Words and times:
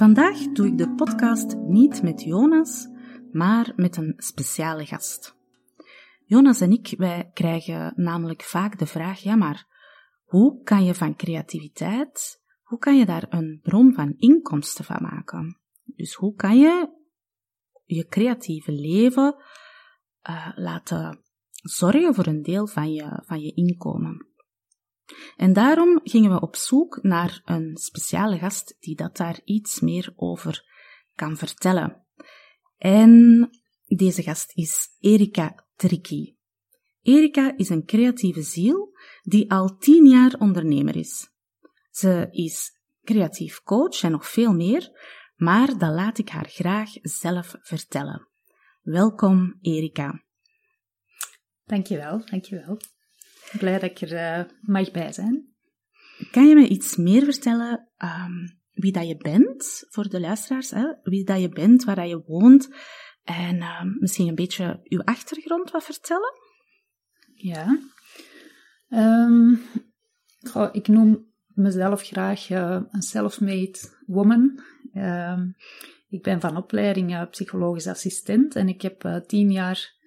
Vandaag 0.00 0.38
doe 0.38 0.66
ik 0.66 0.78
de 0.78 0.94
podcast 0.94 1.56
niet 1.56 2.02
met 2.02 2.22
Jonas, 2.22 2.88
maar 3.32 3.72
met 3.76 3.96
een 3.96 4.14
speciale 4.16 4.86
gast. 4.86 5.36
Jonas 6.24 6.60
en 6.60 6.70
ik, 6.70 6.94
wij 6.96 7.30
krijgen 7.32 7.92
namelijk 7.96 8.42
vaak 8.42 8.78
de 8.78 8.86
vraag, 8.86 9.20
ja 9.20 9.36
maar, 9.36 9.66
hoe 10.24 10.62
kan 10.62 10.84
je 10.84 10.94
van 10.94 11.16
creativiteit, 11.16 12.42
hoe 12.62 12.78
kan 12.78 12.98
je 12.98 13.06
daar 13.06 13.26
een 13.28 13.60
bron 13.62 13.94
van 13.94 14.14
inkomsten 14.16 14.84
van 14.84 15.02
maken? 15.02 15.60
Dus 15.84 16.14
hoe 16.14 16.34
kan 16.34 16.58
je 16.58 16.88
je 17.84 18.06
creatieve 18.06 18.72
leven 18.72 19.36
uh, 20.28 20.52
laten 20.54 21.24
zorgen 21.52 22.14
voor 22.14 22.26
een 22.26 22.42
deel 22.42 22.66
van 22.66 22.92
je, 22.92 23.22
van 23.26 23.40
je 23.40 23.54
inkomen? 23.54 24.29
En 25.36 25.52
daarom 25.52 26.00
gingen 26.02 26.30
we 26.30 26.40
op 26.40 26.56
zoek 26.56 26.98
naar 27.02 27.40
een 27.44 27.76
speciale 27.76 28.38
gast 28.38 28.76
die 28.80 28.96
dat 28.96 29.16
daar 29.16 29.40
iets 29.44 29.80
meer 29.80 30.12
over 30.16 30.64
kan 31.14 31.36
vertellen. 31.36 32.06
En 32.78 33.48
deze 33.86 34.22
gast 34.22 34.52
is 34.54 34.88
Erika 34.98 35.66
Tricki. 35.76 36.36
Erika 37.02 37.56
is 37.56 37.68
een 37.68 37.84
creatieve 37.84 38.42
ziel 38.42 38.92
die 39.22 39.50
al 39.50 39.76
tien 39.76 40.06
jaar 40.06 40.34
ondernemer 40.38 40.96
is. 40.96 41.28
Ze 41.90 42.28
is 42.30 42.78
creatief 43.04 43.62
coach 43.62 44.02
en 44.02 44.10
nog 44.10 44.28
veel 44.28 44.52
meer, 44.52 44.90
maar 45.36 45.78
dat 45.78 45.94
laat 45.94 46.18
ik 46.18 46.28
haar 46.28 46.48
graag 46.48 46.90
zelf 47.02 47.54
vertellen. 47.60 48.28
Welkom, 48.82 49.58
Erika. 49.60 50.24
Dankjewel, 51.64 52.24
dankjewel. 52.24 52.78
Blij 53.58 53.78
dat 53.78 53.90
ik 53.90 54.00
er 54.00 54.12
uh, 54.12 54.50
mag 54.60 54.90
bij 54.90 55.12
zijn. 55.12 55.48
Kan 56.30 56.48
je 56.48 56.54
me 56.54 56.68
iets 56.68 56.96
meer 56.96 57.24
vertellen 57.24 57.88
um, 57.98 58.58
wie 58.72 58.92
dat 58.92 59.08
je 59.08 59.16
bent, 59.16 59.84
voor 59.88 60.08
de 60.08 60.20
luisteraars? 60.20 60.70
Hè? 60.70 60.86
Wie 61.02 61.24
dat 61.24 61.40
je 61.40 61.48
bent, 61.48 61.84
waar 61.84 61.96
dat 61.96 62.08
je 62.08 62.22
woont 62.26 62.70
en 63.22 63.56
uh, 63.56 63.82
misschien 63.98 64.28
een 64.28 64.34
beetje 64.34 64.80
uw 64.84 65.02
achtergrond 65.02 65.70
wat 65.70 65.84
vertellen? 65.84 66.32
Ja. 67.34 67.78
Um, 68.88 69.60
goh, 70.40 70.68
ik 70.72 70.88
noem 70.88 71.32
mezelf 71.46 72.02
graag 72.02 72.50
uh, 72.50 72.80
een 72.90 73.02
self-made 73.02 73.78
woman. 74.06 74.60
Ik 76.08 76.22
ben 76.22 76.40
van 76.40 76.56
opleiding 76.56 77.10
uh, 77.10 77.28
psychologisch 77.30 77.86
assistent 77.86 78.56
en 78.56 78.68
ik 78.68 78.82
heb 78.82 79.22
tien 79.26 79.52
jaar 79.52 79.98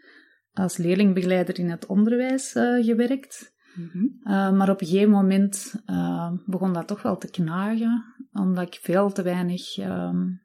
als 0.54 0.78
leerlingbegeleider 0.78 1.60
in 1.60 1.70
het 1.70 1.86
onderwijs 1.86 2.56
uh, 2.56 2.86
gewerkt. 2.86 3.54
Mm 3.76 3.90
-hmm. 3.92 4.20
uh, 4.24 4.52
maar 4.52 4.70
op 4.70 4.82
een 4.82 4.88
gegeven 4.88 5.10
moment 5.10 5.84
uh, 5.90 6.32
begon 6.46 6.74
dat 6.74 6.88
toch 6.88 7.02
wel 7.02 7.18
te 7.18 7.30
knagen, 7.30 8.04
omdat 8.32 8.68
ik 8.68 8.80
veel 8.82 9.12
te 9.12 9.22
weinig 9.22 9.78
um, 9.78 10.42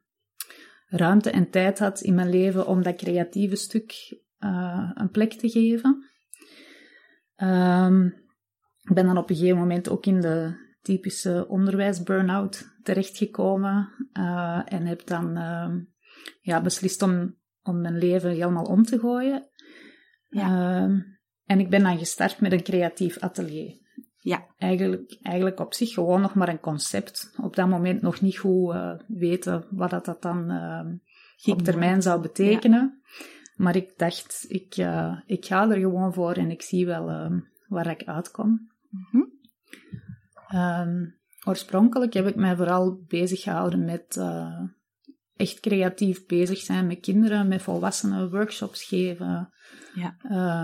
ruimte 0.85 1.31
en 1.31 1.49
tijd 1.49 1.79
had 1.79 2.01
in 2.01 2.15
mijn 2.15 2.29
leven 2.29 2.67
om 2.67 2.83
dat 2.83 2.95
creatieve 2.95 3.55
stuk 3.55 4.21
een 4.93 5.09
plek 5.11 5.33
te 5.33 5.49
geven. 5.49 6.05
Um, 7.35 8.05
ik 8.81 8.93
ben 8.93 9.05
dan 9.05 9.17
op 9.17 9.29
een 9.29 9.35
gegeven 9.35 9.57
moment 9.57 9.89
ook 9.89 10.05
in 10.05 10.21
de 10.21 10.67
typische 10.81 11.45
onderwijs-burn-out 11.47 12.77
terechtgekomen 12.83 13.89
en 14.65 14.85
heb 14.85 15.07
dan 15.07 15.33
ja, 16.41 16.61
beslist 16.61 17.01
om, 17.01 17.35
om 17.61 17.81
mijn 17.81 17.97
leven 17.97 18.29
helemaal 18.29 18.65
om 18.65 18.83
te 18.83 18.99
gooien. 18.99 19.49
Ja. 20.29 20.49
Uh, 20.87 21.01
en 21.45 21.59
ik 21.59 21.69
ben 21.69 21.83
dan 21.83 21.97
gestart 21.97 22.39
met 22.39 22.51
een 22.51 22.63
creatief 22.63 23.17
atelier. 23.17 23.77
Ja. 24.17 24.45
Eigenlijk, 24.57 25.17
eigenlijk 25.21 25.59
op 25.59 25.73
zich 25.73 25.93
gewoon 25.93 26.21
nog 26.21 26.33
maar 26.33 26.49
een 26.49 26.59
concept. 26.59 27.33
Op 27.41 27.55
dat 27.55 27.67
moment 27.67 28.01
nog 28.01 28.21
niet 28.21 28.37
goed 28.37 28.73
uh, 28.73 28.93
weten 29.07 29.65
wat 29.69 29.89
dat, 29.89 30.05
dat 30.05 30.21
dan 30.21 30.51
uh, 30.51 31.53
op 31.53 31.61
termijn 31.61 32.01
zou 32.01 32.21
betekenen. 32.21 33.01
Ja. 33.01 33.23
Maar 33.55 33.75
ik 33.75 33.97
dacht, 33.97 34.45
ik, 34.47 34.77
uh, 34.77 35.19
ik 35.25 35.45
ga 35.45 35.69
er 35.69 35.79
gewoon 35.79 36.13
voor 36.13 36.33
en 36.33 36.51
ik 36.51 36.61
zie 36.61 36.85
wel 36.85 37.09
ehm, 37.09 37.39
waar 37.67 37.89
ik 37.89 38.03
uitkom. 38.03 38.69
Mm 38.89 39.07
-hmm. 39.11 39.31
um, 40.59 41.19
oorspronkelijk 41.45 42.13
heb 42.13 42.27
ik 42.27 42.35
mij 42.35 42.55
vooral 42.55 43.03
bezig 43.07 43.41
gehouden 43.41 43.85
met 43.85 44.15
uh, 44.15 44.61
echt 45.39 45.59
creatief 45.59 46.25
bezig 46.25 46.57
zijn 46.57 46.87
met 46.87 46.99
kinderen, 46.99 47.47
met 47.47 47.61
volwassenen, 47.61 48.29
workshops 48.29 48.83
geven. 48.83 49.53
Ja. 49.93 50.15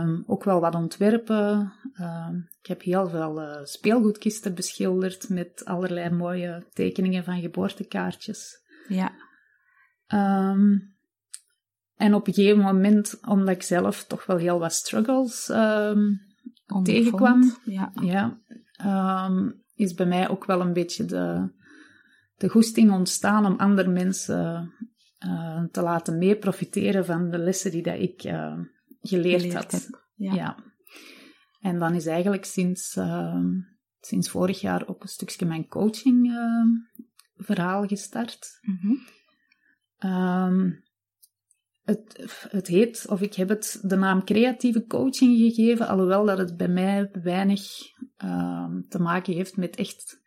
Um, 0.02 0.24
ook 0.28 0.44
wel 0.44 0.59
wat 0.59 0.75
ontwerpen. 0.75 1.74
Um, 2.02 2.50
ik 2.62 2.68
heb 2.68 2.81
heel 2.81 3.09
veel 3.09 3.41
uh, 3.41 3.64
speelgoedkisten 3.64 4.56
beschilderd 4.56 5.30
met 5.30 5.66
allerlei 5.66 6.09
mooie 6.09 6.66
tekeningen 6.74 7.24
van 7.24 7.41
geboortekaartjes. 7.41 8.64
Ja. 8.88 9.12
Um, 10.52 10.96
en 11.96 12.14
op 12.14 12.28
een 12.28 12.34
gegeven 12.34 12.61
moment, 12.61 13.20
omdat 13.28 13.55
ik 13.55 13.64
zelf 13.64 14.03
toch 14.03 14.26
wel 14.26 14.38
heel 14.38 14.59
wat 14.59 14.73
struggles 14.73 15.46
tegenkwam, 16.84 17.58
ja. 17.64 17.91
Ja, 18.02 18.40
is 19.76 19.94
bij 19.94 20.05
mij 20.05 20.29
ook 20.29 20.46
wel 20.46 20.61
een 20.61 20.73
beetje 20.73 21.05
de, 21.05 21.53
de 22.35 22.49
goesting 22.49 22.91
ontstaan 22.91 23.46
om 23.46 23.58
andere 23.58 23.90
mensen 23.90 24.73
uh, 25.26 25.64
te 25.72 25.82
laten 25.82 26.17
mee 26.17 26.37
profiteren 26.37 27.05
van 27.05 27.29
de 27.29 27.37
lessen 27.37 27.72
die 27.72 27.84
dat 27.84 27.99
ik 27.99 28.23
uh, 28.23 28.59
geleerd, 29.02 29.53
had. 29.53 29.90
Ja. 30.16 30.34
ja. 30.34 30.64
En 31.59 31.79
dan 31.79 31.93
is 31.93 32.05
eigenlijk 32.05 32.46
sinds, 32.46 32.96
uh, 32.96 33.46
sinds 33.99 34.29
vorig 34.29 34.61
jaar 34.61 34.87
ook 34.87 35.02
een 35.02 35.09
stukje 35.09 35.46
mijn 35.46 35.67
coaching 35.67 36.32
verhaal 37.35 37.85
gestart. 37.85 38.59
Mm 38.61 38.79
-hmm. 38.82 40.11
um, 40.11 40.84
het, 41.84 42.26
het 42.49 42.67
heet, 42.67 43.05
of 43.09 43.22
ik 43.22 43.34
heb 43.34 43.49
het 43.49 43.79
de 43.82 43.96
naam 43.96 44.23
creatieve 44.23 44.85
coaching 44.85 45.37
gegeven, 45.37 45.87
alhoewel 45.87 46.26
dat 46.26 46.37
het 46.37 46.58
bij 46.58 46.67
mij 46.67 47.09
weinig 47.11 47.61
te 48.87 48.99
maken 48.99 49.34
heeft 49.34 49.58
met 49.58 49.76
echt 49.76 50.23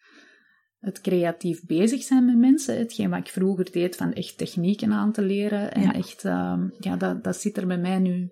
het 0.79 1.01
creatief 1.01 1.67
bezig 1.67 2.03
zijn 2.03 2.25
met 2.25 2.39
mensen. 2.39 2.79
Hetgeen 2.79 3.11
wat 3.11 3.19
ik 3.19 3.29
vroeger 3.29 3.73
deed 3.73 3.97
van 3.97 4.13
echt 4.13 4.39
technieken 4.39 4.93
aan 4.93 5.13
te 5.13 5.23
leren. 5.23 5.73
En 5.73 5.93
echt, 5.93 6.25
uh, 6.25 6.63
ja, 6.79 6.97
dat, 6.97 7.25
dat 7.25 7.37
zit 7.37 7.57
er 7.57 7.67
bij 7.67 7.79
mij 7.79 7.99
nu 7.99 8.31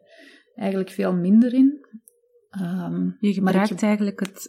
eigenlijk 0.54 0.90
veel 0.90 1.14
minder 1.14 1.54
in. 1.54 1.87
Ehm, 2.50 3.10
je 3.20 3.32
gebruikt 3.32 3.82
eigenlijk 3.82 4.20
het, 4.20 4.48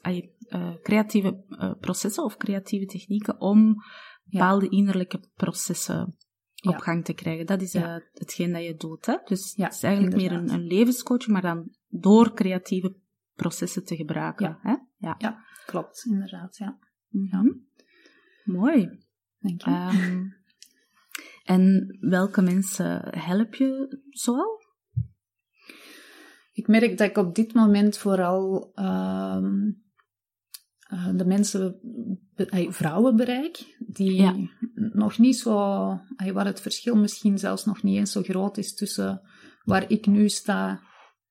uh, 0.49 0.75
creatieve 0.81 1.44
uh, 1.49 1.71
processen 1.79 2.23
of 2.23 2.38
creatieve 2.38 2.85
technieken 2.85 3.41
om 3.41 3.75
bepaalde 4.23 4.69
innerlijke 4.69 5.19
processen 5.33 6.15
op 6.61 6.77
gang 6.77 7.05
te 7.05 7.13
krijgen. 7.13 7.45
Dat 7.45 7.61
is 7.61 7.75
uh, 7.75 7.95
hetgeen 8.13 8.51
dat 8.51 8.63
je 8.63 8.75
doet. 8.75 9.05
Hè? 9.05 9.17
Dus 9.25 9.53
het 9.55 9.73
is 9.73 9.83
eigenlijk 9.83 10.15
meer 10.15 10.31
een, 10.31 10.50
een 10.50 10.67
levenscoach, 10.67 11.27
maar 11.27 11.41
dan 11.41 11.75
door 11.88 12.33
creatieve 12.33 12.95
processen 13.33 13.85
te 13.85 13.95
gebruiken. 13.95 14.57
Hè? 14.61 14.75
Ja. 14.97 15.15
ja, 15.17 15.43
klopt, 15.65 16.05
inderdaad. 16.05 16.57
Ja. 16.57 16.79
Mm 17.09 17.65
Mooi. 18.47 18.99
Dank 19.39 19.61
je. 19.61 19.99
Um, 19.99 20.35
en 21.44 21.97
welke 21.99 22.41
mensen 22.41 23.19
help 23.19 23.55
je 23.55 23.99
zoal? 24.09 24.61
Ik 26.51 26.67
merk 26.67 26.97
dat 26.97 27.09
ik 27.09 27.17
op 27.17 27.35
dit 27.35 27.53
moment 27.53 27.97
vooral 27.97 28.71
uh, 28.75 29.44
de 31.15 31.25
mensen, 31.25 31.79
vrouwen 32.69 33.15
bereik, 33.15 33.77
die 33.88 34.51
nog 34.75 35.17
niet 35.17 35.38
zo, 35.38 35.53
waar 36.33 36.45
het 36.45 36.61
verschil 36.61 36.95
misschien 36.95 37.38
zelfs 37.38 37.65
nog 37.65 37.83
niet 37.83 37.97
eens 37.97 38.11
zo 38.11 38.21
groot 38.21 38.57
is 38.57 38.75
tussen 38.75 39.21
waar 39.63 39.89
ik 39.91 40.05
nu 40.05 40.29
sta 40.29 40.81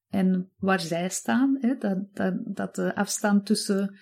en 0.09 0.53
waar 0.57 0.81
zij 0.81 1.09
staan. 1.09 1.57
Hè? 1.61 1.77
Dat, 1.77 1.99
dat, 2.13 2.35
dat 2.45 2.75
de 2.75 2.95
afstand 2.95 3.47
tussen 3.47 3.99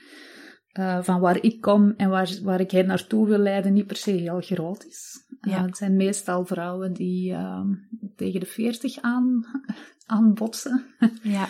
uh, 0.79 1.03
van 1.03 1.21
waar 1.21 1.43
ik 1.43 1.61
kom 1.61 1.95
en 1.97 2.09
waar, 2.09 2.39
waar 2.43 2.61
ik 2.61 2.71
hen 2.71 2.87
naartoe 2.87 3.27
wil 3.27 3.39
leiden 3.39 3.73
niet 3.73 3.87
per 3.87 3.97
se 3.97 4.11
heel 4.11 4.41
groot 4.41 4.85
is. 4.85 5.23
Ja. 5.41 5.63
het 5.63 5.77
zijn 5.77 5.97
meestal 5.97 6.47
vrouwen 6.47 6.93
die 6.93 7.33
uh, 7.33 7.61
tegen 8.17 8.41
de 8.41 8.47
40 8.47 9.01
aan, 9.01 9.45
aanbotsen. 10.07 10.85
Ja. 11.23 11.49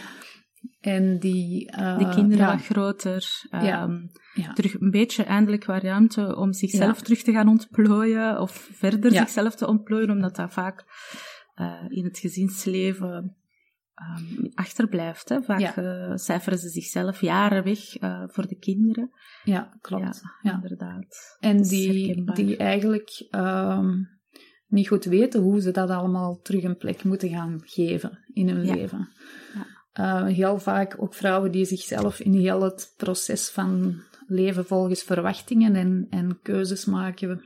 En 0.80 1.18
die... 1.18 1.72
Uh, 1.78 1.98
de 1.98 2.08
kinderen 2.08 2.46
wat 2.46 2.64
groter. 2.64 3.48
Um, 3.50 4.10
ja. 4.34 4.52
Terug 4.52 4.80
een 4.80 4.90
beetje 4.90 5.22
eindelijk 5.22 5.64
wat 5.64 5.82
ruimte 5.82 6.36
om 6.36 6.52
zichzelf 6.52 7.02
terug 7.02 7.22
te 7.22 7.32
gaan 7.32 7.48
ontplooien. 7.48 8.40
Of 8.40 8.68
verder 8.72 9.12
zichzelf 9.12 9.54
te 9.54 9.66
ontplooien, 9.66 10.10
omdat 10.10 10.36
dat 10.36 10.52
vaak 10.52 10.84
in 11.88 12.04
het 12.04 12.18
gezinsleven 12.18 13.36
um, 13.94 14.50
achterblijft. 14.54 15.28
Hè. 15.28 15.42
Vaak 15.42 15.60
ja. 15.60 15.78
uh, 15.78 16.16
cijferen 16.16 16.58
ze 16.58 16.68
zichzelf 16.68 17.20
jaren 17.20 17.64
weg 17.64 18.00
uh, 18.02 18.22
voor 18.26 18.46
de 18.46 18.56
kinderen. 18.56 19.10
Ja, 19.44 19.76
klopt. 19.80 20.22
Ja, 20.42 20.54
inderdaad. 20.54 21.36
En 21.40 21.62
die, 21.62 22.32
die 22.32 22.56
eigenlijk 22.56 23.28
um, 23.30 24.08
niet 24.66 24.88
goed 24.88 25.04
weten 25.04 25.40
hoe 25.40 25.60
ze 25.60 25.70
dat 25.70 25.90
allemaal 25.90 26.40
terug 26.40 26.62
een 26.62 26.76
plek 26.76 27.04
moeten 27.04 27.28
gaan 27.28 27.60
geven 27.64 28.24
in 28.32 28.48
hun 28.48 28.64
leven. 28.64 29.08
Uh, 30.00 30.26
heel 30.26 30.58
vaak 30.58 31.02
ook 31.02 31.14
vrouwen 31.14 31.50
die 31.50 31.64
zichzelf 31.64 32.20
in 32.20 32.32
heel 32.32 32.62
het 32.62 32.94
proces 32.96 33.50
van 33.50 34.00
leven 34.26 34.66
volgens 34.66 35.02
verwachtingen 35.02 35.74
en, 35.74 36.06
en 36.10 36.38
keuzes 36.42 36.84
maken 36.84 37.44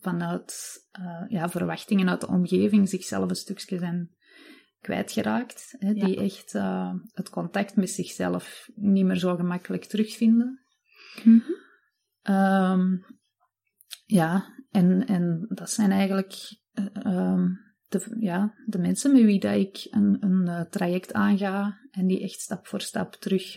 vanuit 0.00 0.82
ja, 1.28 1.48
verwachtingen 1.48 2.08
uit 2.08 2.20
de 2.20 2.28
omgeving, 2.28 2.88
zichzelf 2.88 3.30
een 3.30 3.36
stukje 3.36 3.78
zijn 3.78 4.10
kwijtgeraakt. 4.84 5.74
Hè, 5.78 5.92
Die 5.92 6.20
echt 6.20 6.54
uh, 6.54 6.94
het 7.12 7.30
contact 7.30 7.76
met 7.76 7.90
zichzelf 7.90 8.70
niet 8.74 9.04
meer 9.04 9.16
zo 9.16 9.36
gemakkelijk 9.36 9.84
terugvinden. 9.84 10.60
Mm 11.22 11.42
-hmm. 12.24 13.04
ja, 14.06 14.54
en, 14.70 15.06
en 15.06 15.46
dat 15.48 15.70
zijn 15.70 15.90
eigenlijk 15.90 16.60
uh, 17.06 17.44
de, 17.88 18.16
ja, 18.18 18.54
de 18.66 18.78
mensen 18.78 19.12
met 19.12 19.22
wie 19.22 19.40
dat 19.40 19.56
ik 19.56 19.86
een, 19.90 20.16
een 20.20 20.46
uh, 20.46 20.60
traject 20.60 21.12
aanga 21.12 21.78
en 21.90 22.06
die 22.06 22.22
echt 22.22 22.40
stap 22.40 22.66
voor 22.66 22.80
stap 22.80 23.14
terug 23.14 23.54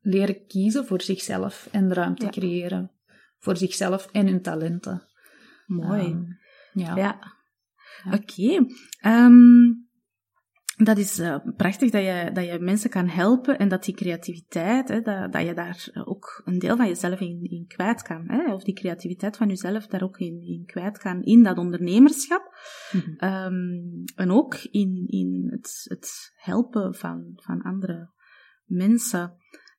leren 0.00 0.46
kiezen 0.46 0.86
voor 0.86 1.02
zichzelf 1.02 1.68
en 1.72 1.92
ruimte 1.92 2.24
ja. 2.24 2.30
creëren 2.30 2.90
voor 3.38 3.56
zichzelf 3.56 4.08
en 4.12 4.26
hun 4.26 4.42
talenten. 4.42 5.02
Mooi. 5.66 6.04
Um, 6.04 6.38
ja. 6.72 6.96
ja. 6.96 7.18
Oké. 8.06 8.16
Okay. 8.16 9.24
Um, 9.24 9.79
dat 10.84 10.98
is 10.98 11.18
uh, 11.18 11.36
prachtig 11.56 11.90
dat 11.90 12.02
je, 12.02 12.30
dat 12.32 12.44
je 12.44 12.58
mensen 12.58 12.90
kan 12.90 13.08
helpen 13.08 13.58
en 13.58 13.68
dat 13.68 13.84
die 13.84 13.94
creativiteit, 13.94 14.88
hè, 14.88 15.00
dat, 15.00 15.32
dat 15.32 15.46
je 15.46 15.54
daar 15.54 15.88
ook 16.04 16.42
een 16.44 16.58
deel 16.58 16.76
van 16.76 16.86
jezelf 16.86 17.20
in, 17.20 17.42
in 17.42 17.66
kwijt 17.66 18.02
kan. 18.02 18.24
Hè, 18.26 18.54
of 18.54 18.62
die 18.62 18.74
creativiteit 18.74 19.36
van 19.36 19.48
jezelf 19.48 19.86
daar 19.86 20.02
ook 20.02 20.18
in, 20.18 20.42
in 20.42 20.62
kwijt 20.66 20.98
kan 20.98 21.22
in 21.22 21.42
dat 21.42 21.58
ondernemerschap. 21.58 22.54
Mm 22.92 23.00
-hmm. 23.00 23.30
um, 23.30 24.04
en 24.14 24.30
ook 24.30 24.54
in, 24.54 25.04
in 25.06 25.48
het, 25.50 25.84
het 25.88 26.32
helpen 26.36 26.94
van, 26.94 27.32
van 27.34 27.62
andere 27.62 28.10
mensen. 28.64 29.34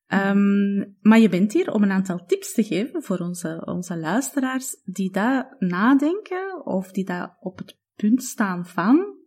Um, 0.07 0.97
maar 1.01 1.19
je 1.19 1.29
bent 1.29 1.53
hier 1.53 1.71
om 1.71 1.83
een 1.83 1.91
aantal 1.91 2.25
tips 2.25 2.53
te 2.53 2.63
geven 2.63 3.03
voor 3.03 3.17
onze, 3.17 3.61
onze 3.65 3.97
luisteraars 3.97 4.81
die 4.83 5.11
daar 5.11 5.55
nadenken 5.59 6.65
of 6.65 6.91
die 6.91 7.05
daar 7.05 7.37
op 7.39 7.57
het 7.57 7.79
punt 7.95 8.23
staan 8.23 8.65
van 8.65 9.19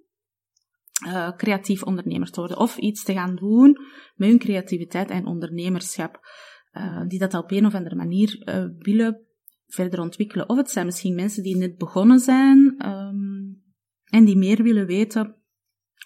uh, 1.06 1.30
creatief 1.36 1.82
ondernemer 1.82 2.30
te 2.30 2.40
worden. 2.40 2.58
Of 2.58 2.76
iets 2.76 3.04
te 3.04 3.12
gaan 3.12 3.36
doen 3.36 3.78
met 4.14 4.28
hun 4.28 4.38
creativiteit 4.38 5.10
en 5.10 5.26
ondernemerschap. 5.26 6.20
Uh, 6.72 7.06
die 7.06 7.18
dat 7.18 7.34
op 7.34 7.50
een 7.50 7.66
of 7.66 7.74
andere 7.74 7.94
manier 7.94 8.42
uh, 8.48 8.64
willen 8.78 9.26
verder 9.66 10.00
ontwikkelen. 10.00 10.48
Of 10.48 10.56
het 10.56 10.70
zijn 10.70 10.86
misschien 10.86 11.14
mensen 11.14 11.42
die 11.42 11.56
net 11.56 11.76
begonnen 11.76 12.18
zijn 12.18 12.88
um, 12.88 13.62
en 14.04 14.24
die 14.24 14.36
meer 14.36 14.62
willen 14.62 14.86
weten. 14.86 15.36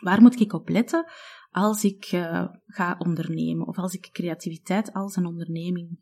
Waar 0.01 0.23
moet 0.23 0.41
ik 0.41 0.53
op 0.53 0.69
letten 0.69 1.05
als 1.51 1.85
ik 1.85 2.05
ga 2.67 2.97
ondernemen? 2.99 3.67
Of 3.67 3.77
als 3.77 3.95
ik 3.95 4.09
creativiteit 4.13 4.93
als 4.93 5.17
een 5.17 5.27
onderneming 5.27 6.01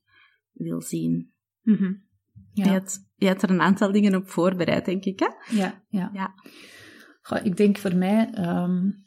wil 0.52 0.80
zien? 0.80 1.32
Mm 1.62 1.76
-hmm. 1.76 2.02
ja. 2.52 2.64
je, 2.64 2.70
hebt, 2.70 2.98
je 3.14 3.26
hebt 3.26 3.42
er 3.42 3.50
een 3.50 3.60
aantal 3.60 3.92
dingen 3.92 4.14
op 4.14 4.28
voorbereid, 4.28 4.84
denk 4.84 5.04
ik, 5.04 5.18
hè? 5.18 5.56
Ja, 5.56 5.84
ja. 5.88 6.10
ja. 6.12 6.34
Goh, 7.26 7.44
ik 7.44 7.56
denk 7.56 7.78
voor 7.78 7.96
mij 7.96 8.30
um, 8.38 9.06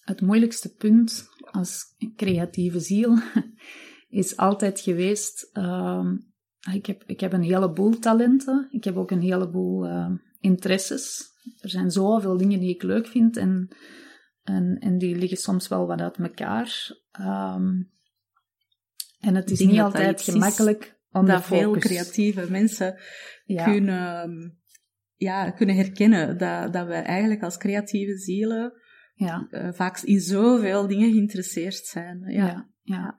het 0.00 0.20
moeilijkste 0.20 0.74
punt 0.74 1.28
als 1.50 1.84
creatieve 2.16 2.80
ziel 2.80 3.18
is 4.22 4.36
altijd 4.36 4.80
geweest. 4.80 5.50
Um, 5.52 6.32
ik, 6.72 6.86
heb, 6.86 7.02
ik 7.06 7.20
heb 7.20 7.32
een 7.32 7.42
heleboel 7.42 7.98
talenten. 7.98 8.68
Ik 8.70 8.84
heb 8.84 8.96
ook 8.96 9.10
een 9.10 9.20
heleboel 9.20 9.86
uh, 9.86 10.10
interesses. 10.40 11.22
Er 11.60 11.70
zijn 11.70 11.90
zoveel 11.90 12.36
dingen 12.36 12.60
die 12.60 12.74
ik 12.74 12.82
leuk 12.82 13.06
vind 13.06 13.36
en, 13.36 13.76
en, 14.42 14.76
en 14.80 14.98
die 14.98 15.16
liggen 15.16 15.38
soms 15.38 15.68
wel 15.68 15.86
wat 15.86 16.00
uit 16.00 16.18
elkaar. 16.18 16.96
Um, 17.20 17.90
en 19.20 19.34
het 19.34 19.50
is 19.50 19.60
niet 19.60 19.80
altijd 19.80 20.22
gemakkelijk 20.22 21.00
om 21.10 21.26
dat 21.26 21.44
veel 21.44 21.72
creatieve 21.72 22.50
mensen 22.50 22.98
ja. 23.44 23.64
kunnen 23.64 24.59
ja, 25.20 25.50
kunnen 25.50 25.76
herkennen 25.76 26.38
dat, 26.38 26.72
dat 26.72 26.86
we 26.86 26.94
eigenlijk 26.94 27.42
als 27.42 27.56
creatieve 27.56 28.18
zielen 28.18 28.72
ja. 29.14 29.46
Uh, 29.50 29.68
vaak 29.72 30.00
in 30.00 30.20
zoveel 30.20 30.86
dingen 30.86 31.12
geïnteresseerd 31.12 31.86
zijn. 31.86 32.22
Ja. 32.26 32.46
ja. 32.46 32.68
Ja, 32.82 33.18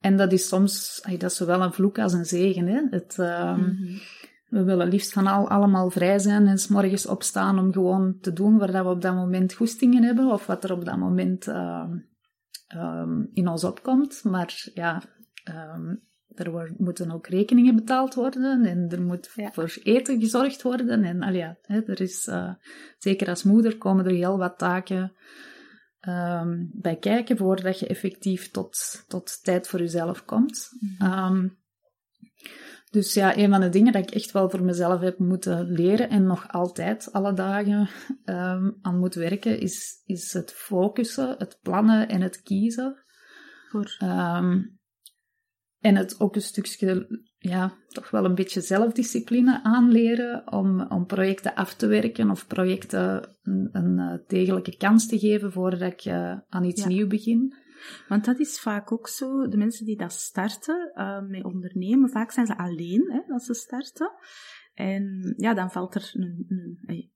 En 0.00 0.16
dat 0.16 0.32
is 0.32 0.48
soms, 0.48 1.00
dat 1.10 1.30
is 1.30 1.36
zowel 1.36 1.62
een 1.62 1.72
vloek 1.72 1.98
als 1.98 2.12
een 2.12 2.24
zegen. 2.24 2.66
Hè? 2.66 2.86
Het, 2.90 3.16
uh, 3.20 3.56
mm 3.56 3.64
-hmm. 3.64 3.98
We 4.46 4.64
willen 4.64 4.88
liefst 4.88 5.12
van 5.12 5.26
al, 5.26 5.48
allemaal 5.48 5.90
vrij 5.90 6.18
zijn 6.18 6.46
en 6.46 6.58
s 6.58 6.68
morgens 6.68 7.06
opstaan 7.06 7.58
om 7.58 7.72
gewoon 7.72 8.18
te 8.20 8.32
doen 8.32 8.58
waar 8.58 8.72
dat 8.72 8.84
we 8.84 8.90
op 8.90 9.02
dat 9.02 9.14
moment 9.14 9.54
goestingen 9.54 10.02
hebben 10.02 10.32
of 10.32 10.46
wat 10.46 10.64
er 10.64 10.72
op 10.72 10.84
dat 10.84 10.96
moment 10.96 11.46
uh, 11.46 11.90
um, 12.76 13.30
in 13.32 13.48
ons 13.48 13.64
opkomt. 13.64 14.24
Maar 14.24 14.70
ja, 14.74 15.02
um, 15.74 16.02
er 16.34 16.74
moeten 16.78 17.10
ook 17.10 17.26
rekeningen 17.26 17.74
betaald 17.74 18.14
worden 18.14 18.64
en 18.64 18.88
er 18.88 19.02
moet 19.02 19.28
voor 19.28 19.78
eten 19.82 20.20
gezorgd 20.20 20.62
worden. 20.62 21.04
En 21.04 21.22
al 21.22 21.32
ja, 21.32 21.56
hè, 21.62 21.80
er 21.82 22.00
is, 22.00 22.26
uh, 22.26 22.52
zeker 22.98 23.28
als 23.28 23.42
moeder 23.42 23.78
komen 23.78 24.04
er 24.04 24.14
heel 24.14 24.38
wat 24.38 24.58
taken 24.58 25.12
um, 26.08 26.70
bij 26.72 26.96
kijken 26.96 27.36
voordat 27.36 27.78
je 27.78 27.86
effectief 27.86 28.50
tot, 28.50 29.04
tot 29.08 29.44
tijd 29.44 29.68
voor 29.68 29.78
jezelf 29.78 30.24
komt. 30.24 30.68
Mm 30.80 31.12
um, 31.12 31.58
dus 32.90 33.14
ja, 33.14 33.36
een 33.36 33.50
van 33.50 33.60
de 33.60 33.68
dingen 33.68 33.92
dat 33.92 34.02
ik 34.02 34.14
echt 34.14 34.32
wel 34.32 34.50
voor 34.50 34.62
mezelf 34.62 35.00
heb 35.00 35.18
moeten 35.18 35.70
leren 35.70 36.10
en 36.10 36.26
nog 36.26 36.52
altijd 36.52 37.12
alle 37.12 37.32
dagen 37.32 37.88
um, 38.24 38.78
aan 38.82 38.98
moet 38.98 39.14
werken, 39.14 39.60
is, 39.60 40.02
is 40.04 40.32
het 40.32 40.52
focussen, 40.52 41.34
het 41.38 41.58
plannen 41.62 42.08
en 42.08 42.20
het 42.20 42.42
kiezen. 42.42 43.04
Voor. 43.68 43.96
En 45.80 45.96
het 45.96 46.20
ook 46.20 46.34
een 46.34 46.42
stukje, 46.42 47.20
ja, 47.38 47.76
toch 47.88 48.10
wel 48.10 48.24
een 48.24 48.34
beetje 48.34 48.60
zelfdiscipline 48.60 49.62
aanleren 49.62 50.52
om, 50.52 50.80
om 50.80 51.06
projecten 51.06 51.54
af 51.54 51.74
te 51.74 51.86
werken 51.86 52.30
of 52.30 52.46
projecten 52.46 53.36
een, 53.42 53.68
een 53.72 53.98
eh, 53.98 54.18
degelijke 54.26 54.76
kans 54.76 55.06
te 55.06 55.18
geven 55.18 55.52
voordat 55.52 55.92
ik 55.92 56.04
uh, 56.04 56.38
aan 56.48 56.64
iets 56.64 56.82
ja. 56.82 56.88
nieuws 56.88 57.08
begin. 57.08 57.54
Want 58.08 58.24
dat 58.24 58.38
is 58.38 58.60
vaak 58.60 58.92
ook 58.92 59.08
zo, 59.08 59.48
de 59.48 59.56
mensen 59.56 59.86
die 59.86 59.96
dat 59.96 60.12
starten 60.12 60.92
uh, 60.94 61.20
met 61.28 61.44
ondernemen, 61.44 62.10
vaak 62.10 62.30
zijn 62.30 62.46
ze 62.46 62.58
alleen 62.58 63.12
hè, 63.12 63.32
als 63.32 63.44
ze 63.44 63.54
starten. 63.54 64.12
En 64.74 65.34
ja, 65.36 65.54
dan 65.54 65.70
valt 65.70 65.94
er 65.94 66.10
een, 66.12 66.44
een, 66.86 67.10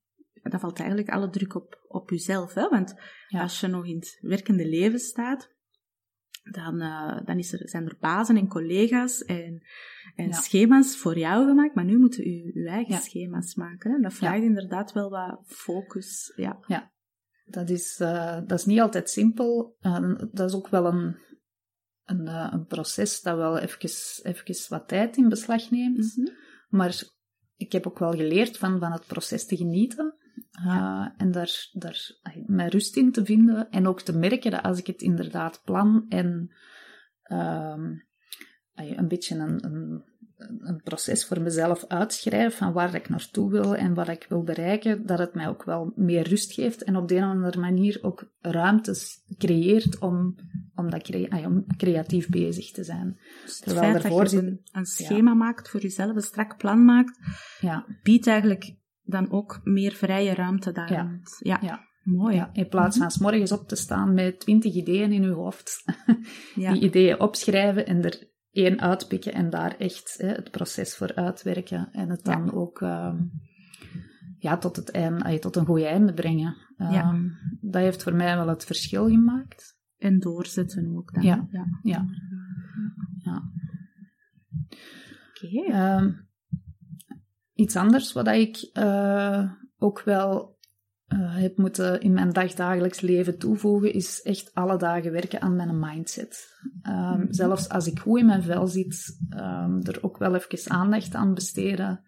dan 0.51 0.59
valt 0.59 0.79
eigenlijk 0.79 1.09
alle 1.09 1.29
druk 1.29 1.55
op, 1.55 1.85
op 1.87 2.09
jezelf. 2.09 2.53
Hè? 2.53 2.69
Want 2.69 2.93
ja. 3.27 3.41
als 3.41 3.59
je 3.59 3.67
nog 3.67 3.85
in 3.85 3.95
het 3.95 4.17
werkende 4.21 4.67
leven 4.67 4.99
staat, 4.99 5.54
dan, 6.51 6.81
uh, 6.81 7.19
dan 7.25 7.37
is 7.37 7.53
er, 7.53 7.69
zijn 7.69 7.85
er 7.85 7.97
bazen 7.99 8.37
en 8.37 8.47
collega's 8.47 9.23
en, 9.23 9.63
en 10.15 10.33
schema's 10.33 10.97
voor 10.97 11.17
jou 11.17 11.47
gemaakt, 11.47 11.75
maar 11.75 11.85
nu 11.85 11.97
moeten 11.97 12.27
u 12.27 12.51
uw 12.53 12.65
eigen 12.65 13.01
schema's 13.01 13.55
maken. 13.55 13.91
Hè? 13.91 13.99
Dat 13.99 14.13
vraagt 14.13 14.43
inderdaad 14.43 14.93
wel 14.93 15.09
wat 15.09 15.41
focus. 15.45 16.33
Ja, 16.35 16.59
ja. 16.67 16.91
Dat, 17.45 17.69
is, 17.69 17.99
uh, 18.01 18.39
dat 18.45 18.59
is 18.59 18.65
niet 18.65 18.79
altijd 18.79 19.09
simpel. 19.09 19.77
Uh, 19.81 20.15
dat 20.31 20.49
is 20.49 20.55
ook 20.55 20.67
wel 20.67 20.85
een, 20.85 21.17
een, 22.03 22.27
een 22.53 22.65
proces 22.65 23.21
dat 23.21 23.37
wel 23.37 23.57
even, 23.57 23.89
even 24.23 24.69
wat 24.69 24.87
tijd 24.87 25.17
in 25.17 25.29
beslag 25.29 25.71
neemt. 25.71 25.97
Mm 25.97 26.25
-hmm. 26.25 26.33
Maar 26.69 27.03
ik 27.55 27.71
heb 27.71 27.87
ook 27.87 27.99
wel 27.99 28.11
geleerd 28.11 28.57
van, 28.57 28.79
van 28.79 28.91
het 28.91 29.05
proces 29.05 29.45
te 29.45 29.57
genieten. 29.57 30.15
Uh, 30.59 31.07
en 31.17 31.31
daar, 31.31 31.69
daar 31.73 32.11
mijn 32.45 32.69
rust 32.69 32.95
in 32.95 33.11
te 33.11 33.25
vinden. 33.25 33.69
En 33.69 33.87
ook 33.87 34.01
te 34.01 34.17
merken 34.17 34.51
dat 34.51 34.63
als 34.63 34.79
ik 34.79 34.87
het 34.87 35.01
inderdaad 35.01 35.61
plan 35.63 36.05
en 36.09 36.51
uh, 37.31 37.79
een 38.75 39.07
beetje 39.07 39.35
een, 39.35 39.65
een, 39.65 40.03
een, 40.59 40.81
proces 40.83 41.25
voor 41.25 41.41
mezelf 41.41 41.85
uitschrijf 41.87 42.57
van 42.57 42.73
waar 42.73 42.95
ik 42.95 43.09
naartoe 43.09 43.51
wil 43.51 43.75
en 43.75 43.93
wat 43.93 44.07
ik 44.07 44.25
wil 44.29 44.43
bereiken, 44.43 45.05
dat 45.05 45.19
het 45.19 45.33
mij 45.33 45.47
ook 45.47 45.63
wel 45.63 45.91
meer 45.95 46.27
rust 46.27 46.53
geeft 46.53 46.83
en 46.83 46.95
op 46.95 47.07
de 47.07 47.15
een 47.15 47.23
of 47.23 47.29
andere 47.29 47.59
manier 47.59 47.99
ook 48.01 48.31
ruimtes 48.39 49.23
creëert 49.37 49.99
om, 49.99 50.35
om, 50.75 50.89
dat 50.89 51.01
crea 51.01 51.47
om 51.47 51.65
creatief 51.77 52.29
bezig 52.29 52.71
te 52.71 52.83
zijn. 52.83 53.19
Dus 53.43 53.59
Terwijl 53.59 53.99
feit 53.99 54.03
dat 54.03 54.31
je 54.31 54.37
een, 54.37 54.61
een 54.71 54.85
schema 54.85 55.33
maakt 55.33 55.69
voor 55.69 55.81
jezelf, 55.81 56.15
een 56.15 56.21
strak 56.21 56.57
plan 56.57 56.85
maakt, 56.85 57.19
ja. 57.59 57.85
biedt 58.03 58.27
eigenlijk 58.27 58.75
dan 59.05 59.31
ook 59.31 59.59
meer 59.63 59.91
vrije 59.91 60.33
ruimte 60.33 60.71
daar. 60.71 60.91
Ja. 60.91 61.19
ja. 61.39 61.59
ja. 61.61 61.93
Mooi. 62.03 62.35
Ja, 62.35 62.49
in 62.53 62.67
plaats 62.67 62.97
van 62.97 63.11
s 63.11 63.17
morgens 63.17 63.51
op 63.51 63.67
te 63.67 63.75
staan 63.75 64.13
met 64.13 64.39
twintig 64.39 64.73
ideeën 64.73 65.11
in 65.11 65.21
je 65.21 65.31
hoofd. 65.31 65.83
Die 66.55 66.79
ideeën 66.79 67.19
opschrijven 67.19 67.85
en 67.85 68.03
er 68.03 68.29
één 68.51 68.81
uitpikken 68.81 69.33
en 69.33 69.49
daar 69.49 69.77
echt 69.77 70.15
hè, 70.17 70.27
het 70.27 70.51
proces 70.51 70.95
voor 70.95 71.15
uitwerken. 71.15 71.91
En 71.91 72.09
het 72.09 72.23
dan 72.23 72.53
ook 72.53 72.81
uh, 72.81 73.13
ja, 74.37 74.57
tot, 74.57 74.75
het 74.75 74.91
einde, 74.91 75.39
tot 75.39 75.55
een 75.55 75.65
goed 75.65 75.81
einde 75.81 76.13
brengen. 76.13 76.55
Um, 76.77 77.37
dat 77.61 77.81
heeft 77.81 78.03
voor 78.03 78.15
mij 78.15 78.35
wel 78.35 78.47
het 78.47 78.65
verschil 78.65 79.09
gemaakt. 79.09 79.77
En 79.97 80.19
doorzetten 80.19 80.95
ook 80.95 81.13
dan. 81.13 81.23
Ja, 81.23 81.47
ja. 81.51 81.65
ja. 81.81 82.05
ja. 83.17 83.43
Oké. 85.29 85.65
Okay. 85.65 85.97
Um, 85.97 86.27
Iets 87.55 87.75
anders 87.75 88.13
wat 88.13 88.27
ik 88.27 88.69
uh, 88.73 89.51
ook 89.77 90.01
wel 90.01 90.57
uh, 91.13 91.35
heb 91.35 91.57
moeten 91.57 92.01
in 92.01 92.13
mijn 92.13 92.33
dagdagelijks 92.33 93.01
leven 93.01 93.37
toevoegen, 93.37 93.93
is 93.93 94.21
echt 94.21 94.53
alle 94.53 94.77
dagen 94.77 95.11
werken 95.11 95.41
aan 95.41 95.55
mijn 95.55 95.79
mindset. 95.79 96.59
Um, 96.87 97.27
Zelfs 97.29 97.69
als 97.69 97.87
ik 97.87 97.99
goed 97.99 98.19
in 98.19 98.25
mijn 98.25 98.43
vel 98.43 98.67
zit, 98.67 99.19
um, 99.29 99.81
er 99.81 99.97
ook 100.01 100.17
wel 100.17 100.35
even 100.35 100.71
aandacht 100.71 101.15
aan 101.15 101.33
besteden. 101.33 102.03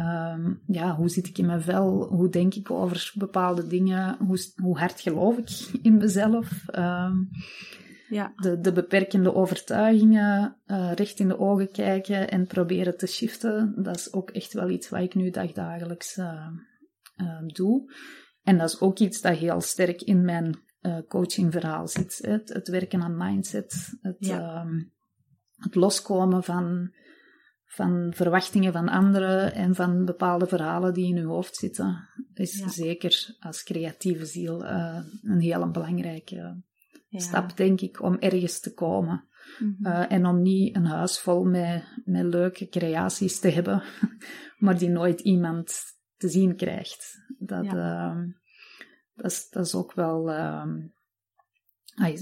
Um, 0.00 0.62
ja, 0.66 0.96
hoe 0.96 1.08
zit 1.08 1.26
ik 1.26 1.38
in 1.38 1.46
mijn 1.46 1.62
vel? 1.62 2.06
Hoe 2.08 2.28
denk 2.28 2.54
ik 2.54 2.70
over 2.70 3.12
bepaalde 3.14 3.66
dingen? 3.66 4.16
Hoe, 4.26 4.38
hoe 4.56 4.78
hard 4.78 5.00
geloof 5.00 5.38
ik 5.38 5.78
in 5.82 5.96
mezelf? 5.96 6.64
Ja. 8.08 8.32
de, 8.36 8.60
de 8.60 8.72
beperkende 8.72 9.34
overtuigingen 9.34 10.56
uh, 10.66 10.92
recht 10.92 11.18
in 11.18 11.28
de 11.28 11.38
ogen 11.38 11.70
kijken 11.70 12.30
en 12.30 12.46
proberen 12.46 12.96
te 12.96 13.06
shiften. 13.06 13.74
Dat 13.76 13.96
is 13.96 14.12
ook 14.12 14.30
echt 14.30 14.52
wel 14.52 14.68
iets 14.68 14.88
wat 14.88 15.00
ik 15.00 15.14
nu 15.14 15.30
dagdagelijks 15.30 16.16
uh, 16.16 16.46
uh, 17.16 17.40
doe. 17.46 17.92
En 18.42 18.58
dat 18.58 18.68
is 18.68 18.80
ook 18.80 18.98
iets 18.98 19.20
dat 19.20 19.36
heel 19.36 19.60
sterk 19.60 20.02
in 20.02 20.24
mijn 20.24 20.62
coachingverhaal 21.08 21.88
zit. 21.88 22.18
Het, 22.22 22.48
het, 22.48 22.68
werken 22.68 23.02
aan 23.02 23.16
mindset, 23.16 23.98
het, 24.00 24.16
ja. 24.18 24.38
Ehm, 24.38 24.82
het 25.56 25.74
loskomen 25.74 26.42
van, 26.42 26.94
van 27.64 28.12
verwachtingen 28.14 28.72
van 28.72 28.88
anderen 28.88 29.54
en 29.54 29.74
van 29.74 30.04
bepaalde 30.04 30.46
verhalen 30.46 30.94
die 30.94 31.14
in 31.14 31.22
uw 31.22 31.28
hoofd 31.28 31.56
zitten, 31.56 32.08
is 32.34 32.58
ja. 32.58 32.68
zeker 32.68 33.36
als 33.40 33.62
creatieve 33.62 34.26
ziel 34.26 34.64
een 34.64 35.40
heel 35.40 35.70
belangrijke 35.70 36.62
stap, 37.20 37.56
denk 37.56 37.80
ik, 37.80 38.02
om 38.02 38.16
ergens 38.18 38.60
te 38.60 38.74
komen. 38.74 39.24
Mm 39.58 39.76
-hmm. 39.78 39.92
uh, 39.92 40.12
en 40.12 40.26
om 40.26 40.42
niet 40.42 40.76
een 40.76 40.86
huis 40.86 41.18
vol 41.18 41.44
met, 41.44 41.84
met 42.04 42.24
leuke 42.24 42.68
creaties 42.68 43.38
te 43.38 43.48
hebben, 43.48 43.82
maar 44.58 44.78
die 44.78 44.88
nooit 44.88 45.20
iemand 45.20 45.82
te 46.16 46.28
zien 46.28 46.56
krijgt. 46.56 47.24
Dat, 47.38 47.64
ja. 47.64 48.14
uh, 48.14 48.22
dat, 49.14 49.30
is, 49.30 49.48
dat 49.48 49.66
is 49.66 49.74
ook 49.74 49.92
wel 49.92 50.30
uh, 50.30 50.66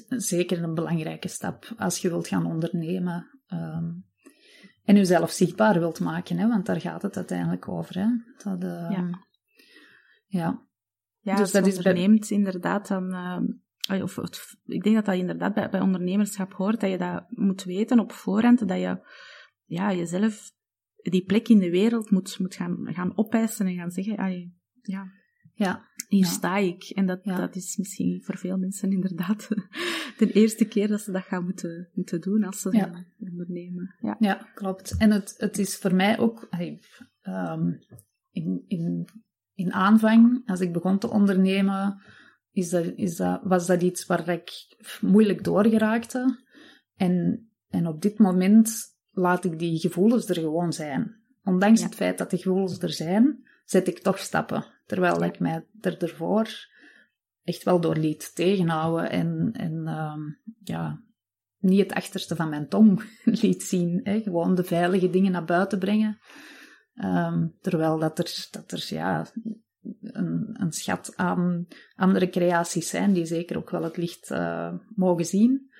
zeker 0.08 0.62
een 0.62 0.74
belangrijke 0.74 1.28
stap 1.28 1.74
als 1.76 1.98
je 1.98 2.08
wilt 2.08 2.28
gaan 2.28 2.46
ondernemen. 2.46 3.30
Um, 3.52 4.04
en 4.84 4.96
jezelf 4.96 5.30
zichtbaar 5.30 5.78
wilt 5.78 6.00
maken, 6.00 6.38
hè, 6.38 6.48
want 6.48 6.66
daar 6.66 6.80
gaat 6.80 7.02
het 7.02 7.16
uiteindelijk 7.16 7.68
over. 7.68 7.94
Hè. 7.98 8.06
Dat, 8.42 8.62
ja. 8.62 9.24
ja. 10.26 10.66
Ja, 11.22 11.36
dus 11.36 11.50
dat 11.52 11.66
is 11.66 11.76
onderneemt 11.76 12.30
inderdaad 12.30 12.88
dan 12.88 13.14
ehm, 13.14 13.44
of, 13.88 14.18
of, 14.18 14.56
ik 14.64 14.82
denk 14.82 14.94
dat 14.94 15.04
dat 15.04 15.14
inderdaad 15.14 15.54
bij, 15.54 15.70
bij 15.70 15.80
ondernemerschap 15.80 16.52
hoort, 16.52 16.80
dat 16.80 16.90
je 16.90 16.98
dat 16.98 17.24
moet 17.28 17.64
weten 17.64 17.98
op 17.98 18.12
voorhand, 18.12 18.68
dat 18.68 18.78
je 18.78 19.00
ja, 19.64 19.92
jezelf 19.92 20.52
die 20.96 21.24
plek 21.24 21.48
in 21.48 21.58
de 21.58 21.70
wereld 21.70 22.10
moet, 22.10 22.38
moet 22.38 22.54
gaan, 22.54 22.78
gaan 22.84 23.16
opeisen 23.16 23.66
en 23.66 23.74
gaan 23.74 23.90
zeggen, 23.90 24.12
ja, 24.82 25.06
ja, 25.54 25.88
hier 26.08 26.24
ja. 26.24 26.30
sta 26.30 26.56
ik. 26.56 26.84
En 26.84 27.06
dat, 27.06 27.20
ja. 27.22 27.36
dat 27.36 27.56
is 27.56 27.76
misschien 27.76 28.22
voor 28.22 28.38
veel 28.38 28.56
mensen 28.56 28.90
inderdaad 28.90 29.48
de 30.18 30.32
eerste 30.32 30.64
keer 30.64 30.88
dat 30.88 31.00
ze 31.00 31.12
dat 31.12 31.22
gaan 31.22 31.44
moeten, 31.44 31.88
moeten 31.94 32.20
doen 32.20 32.44
als 32.44 32.60
ze 32.60 32.76
ja. 32.76 33.04
ondernemen. 33.18 33.94
Ja. 34.00 34.16
ja, 34.18 34.34
klopt. 34.54 34.96
En 34.96 35.10
het, 35.10 35.34
het 35.38 35.58
is 35.58 35.76
voor 35.76 35.94
mij 35.94 36.18
ook, 36.18 36.48
um, 37.22 37.78
in, 38.30 38.64
in, 38.66 39.08
in 39.54 39.72
aanvang, 39.72 40.42
als 40.46 40.60
ik 40.60 40.72
begon 40.72 40.98
te 40.98 41.10
ondernemen, 41.10 42.02
is 42.52 42.68
dat, 42.68 42.84
is 42.96 43.16
dat, 43.16 43.40
was 43.42 43.66
dat 43.66 43.82
iets 43.82 44.06
waar 44.06 44.28
ik 44.28 44.50
moeilijk 45.00 45.44
doorgeraakte. 45.44 46.44
En, 46.96 47.48
en 47.68 47.86
op 47.86 48.02
dit 48.02 48.18
moment 48.18 48.70
laat 49.10 49.44
ik 49.44 49.58
die 49.58 49.78
gevoelens 49.78 50.28
er 50.28 50.34
gewoon 50.34 50.72
zijn. 50.72 51.20
Ondanks 51.44 51.80
ja. 51.80 51.86
het 51.86 51.94
feit 51.94 52.18
dat 52.18 52.30
die 52.30 52.38
gevoelens 52.38 52.78
er 52.78 52.92
zijn, 52.92 53.48
zet 53.64 53.88
ik 53.88 53.98
toch 53.98 54.18
stappen. 54.18 54.64
Terwijl 54.86 55.20
ja. 55.20 55.26
ik 55.26 55.38
mij 55.38 55.66
er 55.80 56.02
ervoor 56.02 56.70
echt 57.42 57.62
wel 57.62 57.80
door 57.80 57.96
liet 57.96 58.34
tegenhouden 58.34 59.10
en, 59.10 59.50
en 59.52 59.88
um, 59.88 60.38
ja, 60.62 61.02
niet 61.58 61.80
het 61.80 61.92
achterste 61.92 62.36
van 62.36 62.48
mijn 62.48 62.68
tong 62.68 63.02
liet 63.42 63.62
zien. 63.62 64.00
Hè? 64.02 64.20
Gewoon 64.20 64.54
de 64.54 64.64
veilige 64.64 65.10
dingen 65.10 65.32
naar 65.32 65.44
buiten 65.44 65.78
brengen. 65.78 66.18
Um, 66.94 67.56
terwijl 67.60 67.98
dat 67.98 68.18
er, 68.18 68.46
dat 68.50 68.72
er 68.72 68.86
ja, 68.88 69.26
een, 70.00 70.56
een, 70.60 70.72
schat 70.72 71.16
aan 71.16 71.66
andere 71.94 72.28
creaties 72.28 72.88
zijn, 72.88 73.12
die 73.12 73.24
zeker 73.24 73.56
ook 73.56 73.70
wel 73.70 73.82
het 73.82 73.96
licht 73.96 74.30
uh, 74.30 74.74
mogen 74.94 75.24
zien. 75.24 75.70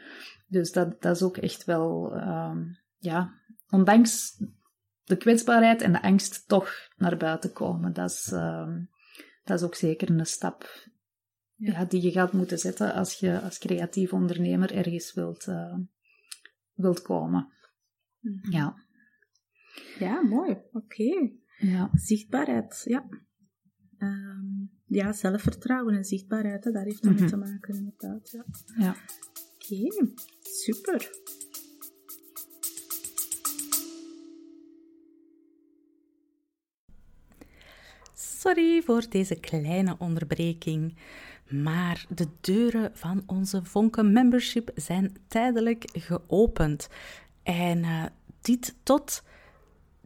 Dus 0.47 0.73
dat, 0.73 1.03
dat 1.03 1.17
is 1.17 1.23
ook 1.23 1.37
echt 1.37 1.65
wel, 1.65 2.17
uh, 2.17 2.57
ja, 2.99 3.33
ondanks 3.69 4.43
de 5.05 5.17
kwetsbaarheid 5.17 5.83
en 5.83 5.93
de 5.93 6.03
angst 6.03 6.49
toch 6.49 6.73
naar 6.97 7.17
buiten 7.17 7.53
komen. 7.53 7.93
Dat 7.93 8.11
is, 8.11 8.31
uh, 8.33 8.77
dat 9.45 9.59
is 9.59 9.65
ook 9.65 9.75
zeker 9.75 10.11
een 10.11 10.27
stap 10.27 10.91
ja. 11.57 11.73
ja. 11.73 11.85
die 11.85 12.03
je 12.03 12.11
gaat 12.11 12.33
moeten 12.33 12.59
zetten 12.59 12.95
als 12.95 13.15
je 13.15 13.41
als 13.41 13.59
creatief 13.59 14.13
ondernemer 14.13 14.75
ergens 14.75 15.13
wilt, 15.13 15.47
eh, 15.47 15.77
wilt 16.73 17.03
komen. 17.03 17.53
Mhm. 18.19 18.51
Ja. 18.51 18.75
Ja, 19.99 20.23
mooi. 20.23 20.51
Oké. 20.51 20.63
Okay. 20.73 21.37
Ja. 21.59 21.91
Zichtbaarheid, 21.93 22.83
ja. 22.85 23.09
Um, 24.03 24.71
ja, 24.87 25.13
zelfvertrouwen 25.13 25.95
en 25.95 26.05
zichtbaarheid, 26.05 26.73
daar 26.73 26.85
heeft 26.85 27.03
mm 27.03 27.11
-hmm. 27.11 27.21
mee 27.21 27.29
te 27.29 27.37
maken, 27.37 27.75
inderdaad. 27.75 28.31
Ja. 28.31 28.45
ja. 28.77 28.97
Oké, 29.55 29.75
okay, 29.75 30.13
super. 30.43 31.11
Sorry 38.15 38.83
voor 38.83 39.05
deze 39.09 39.35
kleine 39.35 39.97
onderbreking, 39.99 40.97
maar 41.49 42.07
de 42.09 42.27
deuren 42.41 42.91
van 42.95 43.23
onze 43.27 43.65
Vonken 43.65 44.13
Membership 44.13 44.71
zijn 44.75 45.17
tijdelijk 45.29 45.85
geopend. 45.93 46.89
En 47.43 47.79
uh, 47.79 48.05
dit 48.41 48.75
tot 48.83 49.23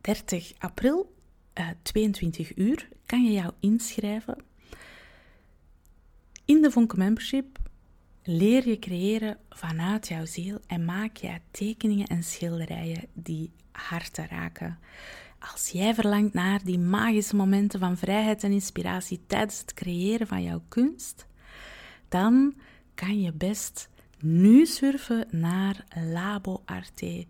30 0.00 0.52
april 0.58 1.14
uh, 1.58 1.68
22 1.82 2.56
uur 2.56 2.88
kan 3.06 3.24
je 3.24 3.32
jou 3.32 3.52
inschrijven. 3.60 4.36
In 6.44 6.62
de 6.62 6.70
Vonken 6.70 6.98
Membership 6.98 7.58
leer 8.22 8.68
je 8.68 8.78
creëren 8.78 9.38
vanuit 9.48 10.08
jouw 10.08 10.24
ziel 10.24 10.58
en 10.66 10.84
maak 10.84 11.16
je 11.16 11.40
tekeningen 11.50 12.06
en 12.06 12.22
schilderijen 12.22 13.08
die 13.12 13.50
harten 13.72 14.26
raken. 14.28 14.78
Als 15.52 15.70
jij 15.70 15.94
verlangt 15.94 16.34
naar 16.34 16.64
die 16.64 16.78
magische 16.78 17.36
momenten 17.36 17.80
van 17.80 17.96
vrijheid 17.96 18.42
en 18.42 18.52
inspiratie 18.52 19.20
tijdens 19.26 19.58
het 19.58 19.74
creëren 19.74 20.26
van 20.26 20.42
jouw 20.42 20.62
kunst, 20.68 21.26
dan 22.08 22.54
kan 22.94 23.20
je 23.20 23.32
best 23.32 23.88
nu 24.20 24.66
surfen 24.66 25.26
naar 25.30 25.84
laboarte.be 26.12 27.22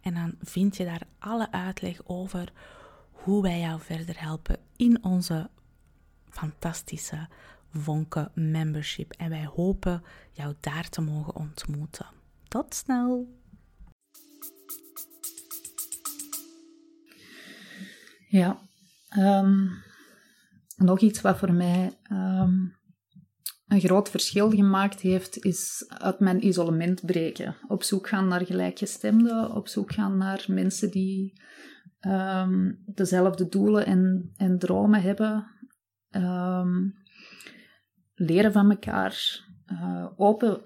en 0.00 0.14
dan 0.14 0.34
vind 0.42 0.76
je 0.76 0.84
daar 0.84 1.06
alle 1.18 1.52
uitleg 1.52 2.00
over 2.04 2.52
hoe 3.24 3.42
wij 3.42 3.60
jou 3.60 3.80
verder 3.80 4.20
helpen 4.20 4.56
in 4.76 5.04
onze 5.04 5.50
fantastische 6.28 7.28
Vonke 7.70 8.30
membership. 8.34 9.12
En 9.12 9.30
wij 9.30 9.46
hopen 9.46 10.02
jou 10.32 10.54
daar 10.60 10.88
te 10.88 11.00
mogen 11.00 11.36
ontmoeten. 11.36 12.06
Tot 12.48 12.74
snel! 12.74 13.42
Ja, 18.28 18.58
um, 19.18 19.70
nog 20.76 21.00
iets 21.00 21.20
wat 21.20 21.38
voor 21.38 21.52
mij 21.52 21.98
um, 22.12 22.76
een 23.66 23.80
groot 23.80 24.10
verschil 24.10 24.50
gemaakt 24.50 25.00
heeft, 25.00 25.44
is 25.44 25.84
uit 25.88 26.20
mijn 26.20 26.46
isolement 26.46 27.06
breken. 27.06 27.56
Op 27.68 27.82
zoek 27.82 28.08
gaan 28.08 28.28
naar 28.28 28.46
gelijkgestemden, 28.46 29.54
op 29.54 29.68
zoek 29.68 29.92
gaan 29.92 30.16
naar 30.16 30.44
mensen 30.48 30.90
die 30.90 31.42
um, 32.06 32.82
dezelfde 32.86 33.48
doelen 33.48 33.86
en, 33.86 34.32
en 34.36 34.58
dromen 34.58 35.02
hebben. 35.02 35.46
Um, 36.10 36.94
leren 38.14 38.52
van 38.52 38.70
elkaar, 38.70 39.44
uh, 39.72 40.06
open, 40.16 40.62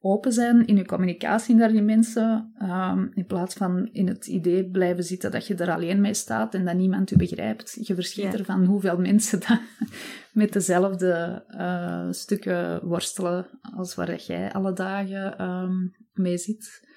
open 0.00 0.32
zijn 0.32 0.66
in 0.66 0.76
je 0.76 0.84
communicatie 0.84 1.54
naar 1.54 1.72
die 1.72 1.82
mensen, 1.82 2.54
um, 2.62 3.10
in 3.14 3.26
plaats 3.26 3.54
van 3.54 3.88
in 3.92 4.08
het 4.08 4.26
idee 4.26 4.70
blijven 4.70 5.04
zitten 5.04 5.30
dat 5.30 5.46
je 5.46 5.54
er 5.54 5.70
alleen 5.70 6.00
mee 6.00 6.14
staat 6.14 6.54
en 6.54 6.64
dat 6.64 6.74
niemand 6.74 7.10
u 7.10 7.16
begrijpt. 7.16 7.78
Je 7.86 7.94
verschiet 7.94 8.32
ja. 8.32 8.38
ervan 8.38 8.64
hoeveel 8.64 8.98
mensen 8.98 9.40
dat 9.40 9.60
met 10.32 10.52
dezelfde 10.52 11.44
uh, 11.50 12.06
stukken 12.10 12.86
worstelen 12.86 13.46
als 13.76 13.94
waar 13.94 14.16
jij 14.16 14.52
alle 14.52 14.72
dagen 14.72 15.44
um, 15.44 15.94
mee 16.12 16.38
zit. 16.38 16.92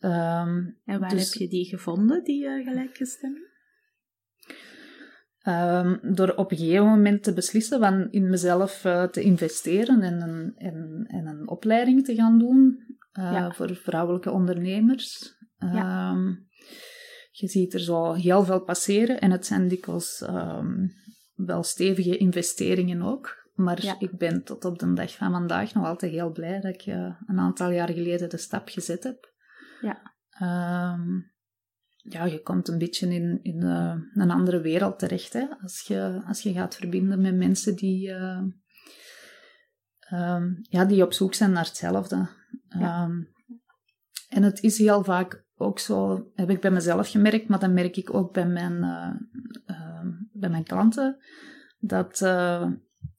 Um, 0.00 0.80
en 0.84 1.00
waar 1.00 1.08
dus, 1.08 1.32
heb 1.32 1.42
je 1.42 1.48
die 1.48 1.64
gevonden, 1.64 2.24
die 2.24 2.44
uh, 2.44 2.68
gelijkgestemden? 2.68 3.52
Um, 5.48 6.14
door 6.14 6.34
op 6.34 6.50
een 6.50 6.56
gegeven 6.56 6.86
moment 6.86 7.22
te 7.22 7.32
beslissen 7.32 7.78
van 7.78 8.10
in 8.10 8.30
mezelf 8.30 8.84
uh, 8.84 9.04
te 9.04 9.22
investeren 9.22 10.02
en 10.02 10.20
een, 10.20 10.52
en, 10.56 11.04
en 11.06 11.26
een 11.26 11.48
opleiding 11.48 12.04
te 12.04 12.14
gaan 12.14 12.38
doen 12.38 12.78
uh, 13.18 13.32
ja. 13.32 13.52
voor 13.52 13.76
vrouwelijke 13.76 14.30
ondernemers. 14.30 15.36
Ja. 15.58 16.10
Um, 16.10 16.48
je 17.30 17.48
ziet 17.48 17.74
er 17.74 17.80
zo 17.80 18.12
heel 18.12 18.44
veel 18.44 18.60
passeren 18.60 19.20
en 19.20 19.30
het 19.30 19.46
zijn 19.46 19.68
dikwijls 19.68 20.24
wel 21.34 21.62
stevige 21.62 22.16
investeringen 22.16 23.02
ook. 23.02 23.48
Maar 23.54 23.84
ja. 23.84 23.96
ik 23.98 24.18
ben 24.18 24.44
tot 24.44 24.64
op 24.64 24.78
de 24.78 24.92
dag 24.92 25.16
van 25.16 25.30
vandaag 25.30 25.74
nog 25.74 25.86
altijd 25.86 26.12
heel 26.12 26.30
blij 26.32 26.60
dat 26.60 26.74
ik 26.74 26.86
een 27.26 27.38
aantal 27.38 27.70
jaar 27.70 27.90
geleden 27.90 28.30
de 28.30 28.36
stap 28.36 28.68
gezet 28.68 29.04
heb. 29.04 29.32
Ja 29.80 30.12
ja, 32.08 32.24
je 32.24 32.42
komt 32.42 32.68
een 32.68 32.78
beetje 32.78 33.14
in, 33.14 33.38
in 33.42 33.64
uh, 33.64 33.94
een 34.14 34.30
andere 34.30 34.60
wereld 34.60 34.98
terecht. 34.98 35.32
Hè? 35.32 35.46
Als, 35.62 35.80
je, 35.80 36.22
als 36.26 36.42
je 36.42 36.52
gaat 36.52 36.76
verbinden 36.76 37.20
met 37.20 37.34
mensen 37.34 37.76
die, 37.76 38.08
uh, 38.08 38.42
um, 40.12 40.58
ja, 40.62 40.84
die 40.84 41.02
op 41.02 41.12
zoek 41.12 41.34
zijn 41.34 41.52
naar 41.52 41.64
hetzelfde. 41.64 42.28
Ja. 42.68 43.04
Um, 43.04 43.32
en 44.28 44.42
het 44.42 44.62
is 44.62 44.78
heel 44.78 45.04
vaak 45.04 45.44
ook 45.56 45.78
zo, 45.78 46.30
heb 46.34 46.50
ik 46.50 46.60
bij 46.60 46.70
mezelf 46.70 47.10
gemerkt, 47.10 47.48
maar 47.48 47.58
dan 47.58 47.74
merk 47.74 47.96
ik 47.96 48.14
ook 48.14 48.32
bij 48.32 48.46
mijn, 48.46 48.74
uh, 49.66 50.00
bij 50.32 50.50
mijn 50.50 50.64
klanten, 50.64 51.16
dat 51.78 52.20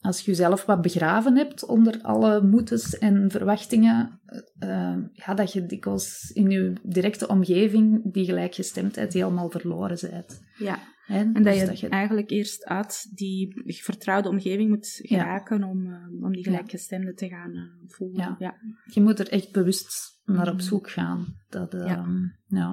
als 0.05 0.19
je 0.19 0.31
jezelf 0.31 0.65
wat 0.65 0.81
begraven 0.81 1.35
hebt 1.35 1.65
onder 1.65 1.99
alle 2.01 2.41
moetes 2.41 2.97
en 2.97 3.31
verwachtingen, 3.31 4.19
uh, 4.59 4.95
ja, 5.11 5.33
dat 5.33 5.53
je 5.53 5.65
dikwijls 5.65 6.31
in 6.33 6.49
je 6.49 6.73
directe 6.83 7.27
omgeving 7.27 8.13
die 8.13 8.25
gelijkgestemdheid 8.25 9.13
helemaal 9.13 9.49
verloren 9.49 9.97
bent. 10.09 10.41
Ja, 10.57 10.79
He, 11.05 11.19
en 11.19 11.43
dus 11.43 11.65
dat, 11.65 11.79
je 11.79 11.89
eigenlijk 11.89 12.29
eerst 12.29 12.65
uit 12.65 13.07
die 13.15 13.61
vertrouwde 13.65 14.29
omgeving 14.29 14.69
moet 14.69 14.99
geraken 15.01 15.59
ja. 15.59 15.69
om, 15.69 15.85
uh, 15.85 16.23
om 16.23 16.31
die 16.31 16.43
gelijkgestemde 16.43 17.13
te 17.13 17.27
gaan 17.27 17.55
uh, 17.55 17.63
voelen. 17.87 18.21
Ja. 18.21 18.35
ja. 18.39 18.55
Je 18.93 19.01
moet 19.01 19.19
er 19.19 19.29
echt 19.29 19.51
bewust 19.51 20.19
naar 20.23 20.47
op 20.47 20.53
mm. 20.53 20.59
zoek 20.59 20.89
gaan. 20.89 21.37
Dat, 21.49 21.71
ja. 21.71 21.85
Ehm, 21.85 22.23
ja. 22.47 22.69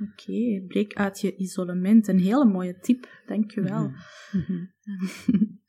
Oké, 0.00 0.12
okay, 0.12 0.64
breek 0.68 0.94
uit 0.94 1.20
je 1.20 1.36
isolement. 1.36 2.08
Een 2.08 2.20
hele 2.20 2.44
mooie 2.44 2.78
tip, 2.78 3.22
dankjewel. 3.26 3.88
Mm 4.32 4.44
-hmm. 4.46 4.70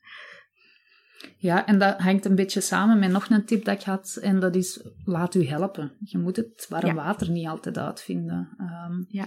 Ja, 1.36 1.66
en 1.66 1.78
dat 1.78 1.98
hangt 1.98 2.24
een 2.24 2.34
beetje 2.34 2.60
samen 2.60 2.98
met 2.98 3.10
nog 3.10 3.30
een 3.30 3.44
tip 3.44 3.64
dat 3.64 3.74
ik 3.74 3.82
had, 3.82 4.18
en 4.22 4.40
dat 4.40 4.56
is 4.56 4.86
laat 5.04 5.34
u 5.34 5.46
helpen. 5.46 5.92
Je 5.98 6.18
moet 6.18 6.36
het 6.36 6.66
warm 6.68 6.94
water 6.94 7.30
niet 7.30 7.46
altijd 7.46 7.78
uitvinden. 7.78 8.48
Um, 8.60 9.04
ja. 9.08 9.24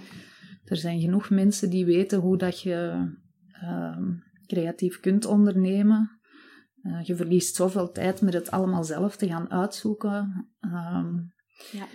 Er 0.64 0.78
zijn 0.78 1.00
genoeg 1.00 1.30
mensen 1.30 1.70
die 1.70 1.86
weten 1.86 2.20
hoe 2.20 2.38
dat 2.38 2.62
je 2.62 3.10
um, 3.64 4.24
creatief 4.46 5.00
kunt 5.00 5.26
ondernemen. 5.26 6.20
Uh, 6.82 7.04
je 7.04 7.16
verliest 7.16 7.56
zoveel 7.56 7.92
tijd 7.92 8.22
met 8.22 8.34
het 8.34 8.52
allemaal 8.52 8.84
zelf 8.84 9.16
te 9.16 9.28
gaan 9.28 9.52
uitzoeken. 9.52 10.48
Um, 10.62 11.34
ja. 11.72 11.86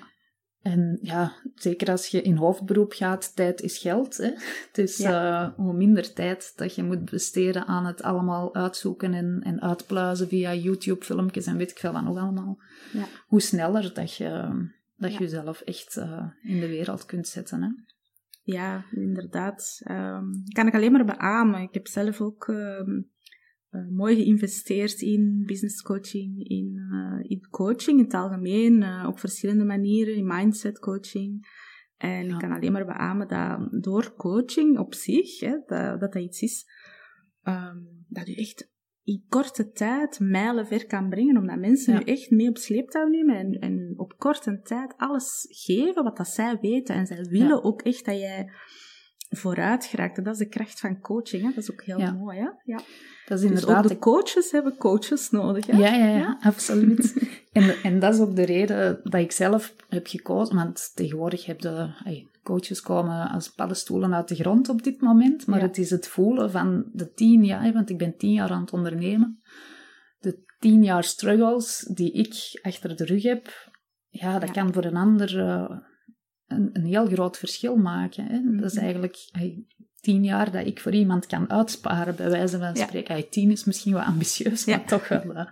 En 0.63 0.99
ja, 1.01 1.33
zeker 1.55 1.91
als 1.91 2.07
je 2.07 2.23
in 2.23 2.37
hoofdberoep 2.37 2.93
gaat, 2.93 3.37
tijd 3.37 3.61
is 3.61 3.79
geld. 3.79 4.17
Hè? 4.17 4.31
Dus 4.73 4.97
ja. 4.97 5.45
uh, 5.45 5.55
hoe 5.57 5.73
minder 5.73 6.13
tijd 6.13 6.53
dat 6.57 6.75
je 6.75 6.83
moet 6.83 7.11
besteden 7.11 7.67
aan 7.67 7.87
het 7.87 8.03
allemaal 8.03 8.55
uitzoeken 8.55 9.15
en, 9.15 9.41
en 9.43 9.63
uitpluizen 9.63 10.29
via 10.29 10.55
YouTube-filmpjes 10.55 11.47
en 11.47 11.57
weet 11.57 11.71
ik 11.71 11.79
veel 11.79 11.93
wat 11.93 12.05
nog 12.05 12.19
allemaal. 12.19 12.59
Ja. 12.93 13.05
Hoe 13.27 13.41
sneller 13.41 13.95
dat 13.95 14.17
je, 14.17 14.49
dat 14.97 15.13
je 15.13 15.19
jezelf 15.19 15.61
echt 15.61 15.97
uh, 15.97 16.27
in 16.43 16.61
de 16.61 16.69
wereld 16.69 17.07
kunt 17.07 17.29
zetten. 17.29 17.63
Hè? 17.63 17.69
Ja, 18.43 18.85
inderdaad. 18.91 19.81
Um, 19.91 20.43
kan 20.53 20.67
ik 20.67 20.75
alleen 20.75 20.93
maar 20.93 21.05
beamen. 21.05 21.61
Ik 21.61 21.75
heb 21.75 21.87
zelf 21.87 22.21
ook 22.21 22.47
um, 22.47 23.11
uh, 23.73 23.89
mooi 23.89 24.17
geïnvesteerd 24.17 25.01
in 25.01 25.43
business 25.47 25.83
coaching, 25.83 26.49
in, 26.49 26.77
uh, 26.93 27.31
in 27.31 27.49
coaching 27.51 27.99
in 27.99 28.05
het 28.05 28.15
algemeen, 28.15 28.83
uh, 28.83 29.05
op 29.09 29.19
verschillende 29.19 29.65
manieren, 29.65 30.15
in 30.15 30.27
mindset 30.27 30.79
coaching. 30.79 31.61
En 31.97 32.29
ik 32.29 32.39
kan 32.39 32.53
alleen 32.53 32.73
maar 32.73 32.87
beamen 32.87 33.29
dat 33.29 33.83
door 33.83 34.15
coaching 34.17 34.79
op 34.79 34.95
zich, 34.95 35.41
hè, 35.41 35.51
dat, 35.67 36.01
dat, 36.01 36.13
dat 36.13 36.23
iets 36.23 36.43
is, 36.43 36.67
um, 37.43 38.05
dat 38.09 38.29
u 38.29 38.33
echt 38.33 38.71
in 39.05 39.25
korte 39.29 39.71
tijd 39.71 40.21
mijlen 40.21 40.67
ver 40.67 40.87
kan 40.87 41.09
brengen, 41.09 41.37
omdat 41.37 41.59
mensen 41.59 41.95
ja. 41.95 42.01
u 42.01 42.05
echt 42.05 42.31
mee 42.31 42.49
op 42.49 42.57
sleeptouw 42.57 43.07
nemen 43.07 43.37
en, 43.37 43.53
en 43.53 43.95
op 43.97 44.19
korte 44.19 44.61
tijd 44.61 44.95
alles 44.97 45.47
geven 45.49 46.05
wat 46.05 46.17
dat 46.17 46.29
zij 46.29 46.59
weten. 46.61 46.95
En 46.95 47.07
zij 47.07 47.27
willen 47.31 47.57
ja. 47.57 47.63
ook 47.63 47.83
echt 47.83 48.05
dat 48.05 48.19
jij 48.19 48.51
vooruit 49.33 49.85
geraakt. 49.85 50.17
En 50.17 50.25
dat 50.25 50.33
is 50.33 50.39
de 50.39 50.49
kracht 50.49 50.81
van 50.81 51.01
coaching. 51.01 51.43
Hè? 51.43 51.49
Dat 51.49 51.63
is 51.65 51.73
ook 51.73 51.83
heel 51.83 51.99
ja. 51.99 52.13
mooi. 52.13 52.39
Hè? 52.39 52.49
Ja. 52.65 52.81
Dat 53.27 53.39
is 53.39 53.45
inderdaad... 53.45 53.83
Dus 53.83 53.93
ook 53.93 53.99
de 53.99 54.05
coaches 54.05 54.51
hebben 54.51 54.77
coaches 54.77 55.31
nodig. 55.31 55.67
Hè? 55.67 55.77
Ja, 55.77 55.95
ja, 55.95 56.17
ja, 56.17 56.39
absoluut. 56.41 57.29
en, 57.53 57.75
en 57.83 57.99
dat 57.99 58.15
is 58.15 58.21
ook 58.21 58.37
de 58.37 58.45
reden 58.45 59.01
dat 59.03 59.21
ik 59.21 59.33
zelf 59.33 59.75
heb 59.89 60.07
gekozen. 60.07 60.57
Want 60.57 60.93
tegenwoordig 60.95 61.47
heb 61.47 61.61
de 61.61 61.91
coaches 62.43 62.81
komen 62.81 63.29
als 63.31 63.49
paddenstoelen 63.49 64.15
uit 64.15 64.29
de 64.29 64.35
grond 64.35 64.69
op 64.69 64.83
dit 64.83 65.01
moment. 65.01 65.47
Maar 65.47 65.61
het 65.61 65.79
is 65.79 65.91
het 65.91 66.09
voelen 66.09 66.51
van 66.51 66.85
de 66.93 67.13
tien 67.13 67.45
jaar, 67.45 67.73
want 67.73 67.91
ik 67.91 67.99
ben 67.99 68.17
tien 68.17 68.33
jaar 68.33 68.51
aan 68.51 68.61
het 68.61 68.73
ondernemen. 68.73 69.41
De 70.19 70.45
tien 70.59 70.83
jaar 70.83 71.05
struggles 71.05 71.91
die 71.95 72.13
ik 72.13 72.61
achter 72.63 72.97
de 72.97 73.05
rug 73.05 73.23
heb, 73.23 73.71
ja, 74.09 74.39
dat 74.39 74.51
kan 74.51 74.73
voor 74.73 74.85
een 74.85 74.97
ander... 74.97 75.39
Uh, 75.39 75.71
een, 76.53 76.71
een 76.73 76.85
heel 76.85 77.07
groot 77.07 77.39
verschil 77.39 77.77
maken. 77.77 78.27
Hè? 78.27 78.57
Dat 78.57 78.65
is 78.65 78.75
mhm. 78.75 78.83
eigenlijk 78.83 79.29
hey, 79.33 79.65
tien 80.01 80.25
jaar 80.25 80.51
dat 80.51 80.67
ik 80.67 80.81
voor 80.81 80.93
iemand 80.93 81.27
kan 81.27 81.51
uitsparen, 81.51 82.17
bij 82.17 82.31
wijze 82.31 82.59
van 82.59 82.77
spreken. 82.77 83.17
Ja. 83.17 83.23
tien 83.31 83.51
is 83.51 83.65
misschien 83.65 83.93
wat 83.93 84.05
ambitieus, 84.05 84.65
maar 84.65 84.85
toch 84.85 85.09
wel. 85.09 85.25
Uh, 85.25 85.47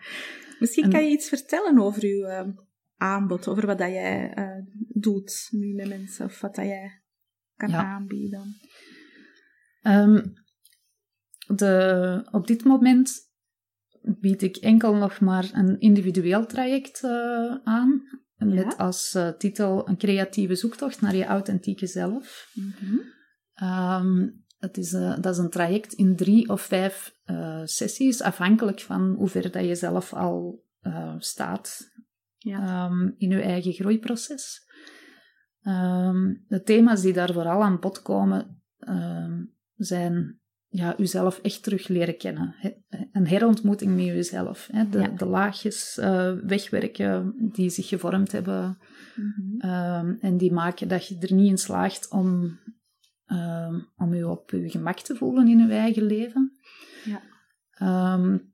misschien 0.58 0.90
kan 0.90 1.04
je 1.04 1.10
iets 1.10 1.28
vertellen 1.28 1.78
over 1.78 2.06
je 2.06 2.44
uh, 2.46 2.64
aanbod, 2.96 3.48
over 3.48 3.66
wat 3.66 3.78
dat 3.78 3.90
jij 3.90 4.38
uh, 4.38 4.64
doet 4.88 5.48
nu 5.50 5.74
met 5.74 5.88
mensen, 5.88 6.24
of 6.24 6.40
wat 6.40 6.54
dat 6.54 6.64
jij 6.64 7.02
kan 7.56 7.74
aanbieden. 7.74 8.60
Um, 9.82 10.32
de, 11.46 12.28
op 12.30 12.46
dit 12.46 12.64
moment 12.64 13.28
bied 14.00 14.42
ik 14.42 14.56
enkel 14.56 14.94
nog 14.94 15.20
maar 15.20 15.50
een 15.52 15.80
individueel 15.80 16.46
traject 16.46 17.04
aan. 17.64 18.02
Met 18.48 18.78
als 18.78 19.14
uh, 19.14 19.28
titel 19.28 19.88
een 19.88 19.96
creatieve 19.96 20.54
zoektocht 20.54 21.00
naar 21.00 21.16
je 21.16 21.24
authentieke 21.24 21.86
zelf. 21.86 22.50
Mm 22.54 22.74
-hmm. 22.78 23.68
um, 23.68 24.44
het 24.58 24.76
is, 24.76 24.92
uh, 24.92 25.18
dat 25.20 25.32
is 25.34 25.38
een 25.38 25.50
traject 25.50 25.92
in 25.92 26.16
drie 26.16 26.48
of 26.48 26.60
vijf 26.60 27.14
uh, 27.26 27.60
sessies, 27.64 28.22
afhankelijk 28.22 28.80
van 28.80 29.14
hoe 29.14 29.28
ver 29.28 29.50
dat 29.50 29.64
je 29.64 29.74
zelf 29.74 30.12
al 30.12 30.68
staat 31.18 31.90
ja. 32.36 32.86
um, 32.86 33.14
in 33.18 33.30
je 33.30 33.40
eigen 33.40 33.72
groeiproces. 33.72 34.68
Um, 35.62 36.44
de 36.48 36.62
thema's 36.62 37.00
die 37.00 37.12
daar 37.12 37.32
vooral 37.32 37.62
aan 37.62 37.80
bod 37.80 38.02
komen 38.02 38.62
zijn 39.76 40.40
ja, 40.72 40.98
uzelf 40.98 41.38
echt 41.42 41.62
terug 41.62 41.88
leren 41.88 42.16
kennen. 42.16 42.54
Een 43.12 43.26
herontmoeting 43.26 43.96
met 43.96 44.04
jezelf. 44.04 44.68
Hè? 44.72 44.88
De, 44.88 45.14
de 45.14 45.26
laagjes 45.26 45.98
uh, 46.00 46.32
wegwerken 46.42 47.34
die 47.52 47.70
zich 47.70 47.88
gevormd 47.88 48.32
hebben. 48.32 48.78
Mhm. 49.14 49.60
Ehm, 49.60 50.14
en 50.20 50.36
die 50.36 50.52
maken 50.52 50.88
dat 50.88 51.06
je 51.06 51.18
er 51.18 51.34
niet 51.34 51.50
in 51.50 51.58
slaagt 51.58 52.08
om, 52.10 52.58
um, 53.26 53.88
om 53.96 54.14
je 54.14 54.28
op 54.28 54.50
je 54.50 54.70
gemak 54.70 54.98
te 54.98 55.16
voelen 55.16 55.48
in 55.48 55.58
je 55.58 55.74
eigen 55.74 56.02
leven. 56.02 56.52
Ja. 57.04 57.22
Um, 58.14 58.52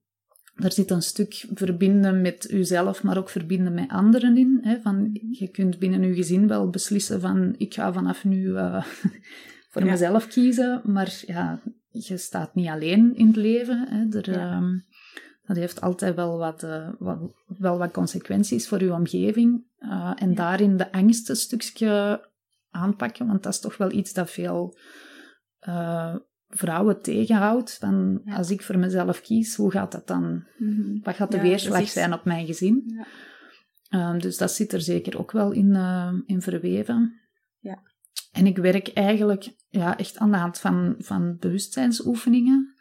er 0.55 0.72
zit 0.72 0.90
een 0.90 1.02
stuk 1.02 1.44
verbinden 1.55 2.20
met 2.20 2.46
jezelf, 2.50 3.02
maar 3.02 3.18
ook 3.18 3.29
verbinden 3.29 3.74
met 3.74 3.90
anderen 3.90 4.37
in. 4.37 4.59
Hè? 4.62 4.81
Van, 4.81 5.00
mhm. 5.00 5.26
je 5.31 5.48
kunt 5.48 5.79
binnen 5.79 6.02
je 6.02 6.14
gezin 6.14 6.48
wel 6.48 6.70
beslissen 6.70 7.20
van 7.20 7.55
ik 7.59 7.74
ga 7.74 7.92
vanaf 7.92 8.24
nu 8.24 8.46
uh, 8.46 8.85
voor 9.70 9.85
mezelf 9.85 10.26
kiezen, 10.26 10.81
maar 10.85 11.22
ja, 11.26 11.62
je 11.98 12.16
staat 12.16 12.54
niet 12.54 12.68
alleen 12.68 13.14
in 13.14 13.26
het 13.26 13.37
leven. 13.37 13.87
Hè. 13.88 14.18
Er, 14.18 14.32
ehm, 14.32 14.78
dat 15.46 15.56
heeft 15.56 15.80
altijd 15.80 16.14
wel 16.14 16.38
wat, 16.38 16.62
uh, 16.62 16.88
wat, 16.98 17.18
wel 17.46 17.78
wat 17.78 17.90
consequenties 17.90 18.68
voor 18.68 18.82
je 18.82 18.92
omgeving. 18.92 19.64
Uh, 19.78 20.12
en 20.14 20.35
daarin 20.35 20.76
de 20.76 20.92
angst 20.92 21.28
een 21.28 21.37
stukje 21.37 22.24
aanpakken, 22.70 23.26
want 23.26 23.42
dat 23.42 23.52
is 23.52 23.61
toch 23.61 23.76
wel 23.76 23.92
iets 23.92 24.12
dat 24.12 24.30
veel 24.30 24.78
uh, 25.68 26.14
vrouwen 26.48 27.02
tegenhoudt. 27.02 27.76
Van, 27.78 28.22
Als 28.24 28.50
ik 28.50 28.62
voor 28.62 28.78
mezelf 28.78 29.20
kies, 29.20 29.56
hoe 29.56 29.70
gaat 29.70 29.92
dat 29.92 30.06
dan? 30.06 30.44
Mm 30.56 31.00
Wat 31.02 31.14
gaat 31.14 31.30
de 31.30 31.40
weerslag 31.40 31.88
zijn 31.88 32.12
op 32.12 32.24
mijn 32.24 32.46
gezin? 32.46 33.06
Ehm, 33.88 34.18
dus 34.18 34.37
dat 34.37 34.52
zit 34.52 34.72
er 34.72 34.80
zeker 34.80 35.18
ook 35.18 35.32
wel 35.32 35.52
in, 35.52 35.74
in 36.26 36.42
verweven. 36.42 37.20
Ja. 37.59 37.82
En 38.37 38.46
ik 38.46 38.57
werk 38.57 38.88
eigenlijk 38.88 39.55
ja, 39.68 39.99
echt 39.99 40.18
aan 40.18 40.31
de 40.31 40.37
hand 40.37 40.59
van, 40.59 40.94
van 40.99 41.37
bewustzijnsoefeningen. 41.38 42.55
Mm 42.59 42.75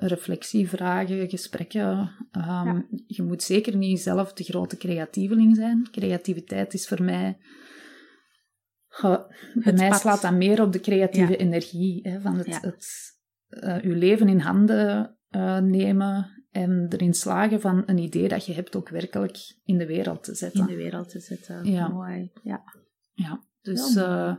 reflectievragen, 0.00 1.28
gesprekken. 1.28 2.10
Ehm, 2.30 2.80
je 3.06 3.22
moet 3.22 3.42
zeker 3.42 3.76
niet 3.76 4.00
zelf 4.00 4.32
de 4.32 4.44
grote 4.44 4.76
creatieveling 4.76 5.56
zijn. 5.56 5.88
Creativiteit 5.90 6.74
is 6.74 6.88
voor 6.88 7.02
mij... 7.02 7.38
bij 9.54 9.72
mij 9.72 9.92
slaat 9.92 10.22
dat 10.22 10.32
meer 10.32 10.62
op 10.62 10.72
de 10.72 10.80
creatieve 10.80 11.36
energie. 11.36 12.08
Hè, 12.08 12.20
van 12.20 12.36
het, 12.36 12.60
het 12.60 12.86
uh, 13.50 13.82
je 13.82 13.96
leven 13.96 14.28
in 14.28 14.38
handen 14.38 15.16
uh, 15.30 15.58
nemen 15.58 16.38
en 16.50 16.86
erin 16.88 17.14
slagen 17.14 17.60
van 17.60 17.82
een 17.86 17.98
idee 17.98 18.28
dat 18.28 18.46
je 18.46 18.52
hebt 18.52 18.76
ook 18.76 18.88
werkelijk 18.88 19.36
in 19.64 19.78
de 19.78 19.86
wereld 19.86 20.24
te 20.24 20.34
zetten. 20.34 20.60
In 20.60 20.66
de 20.66 20.76
wereld 20.76 21.08
te 21.08 21.20
zetten, 21.20 21.64
ja. 21.64 21.88
mooi. 21.88 22.30
Ja. 22.42 22.62
ja. 23.12 23.46
Dus 23.68 23.96
uh, 23.96 24.34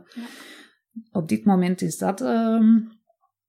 op 1.12 1.28
dit 1.28 1.44
moment 1.44 1.80
is 1.80 1.98
dat 1.98 2.20
uh, 2.20 2.78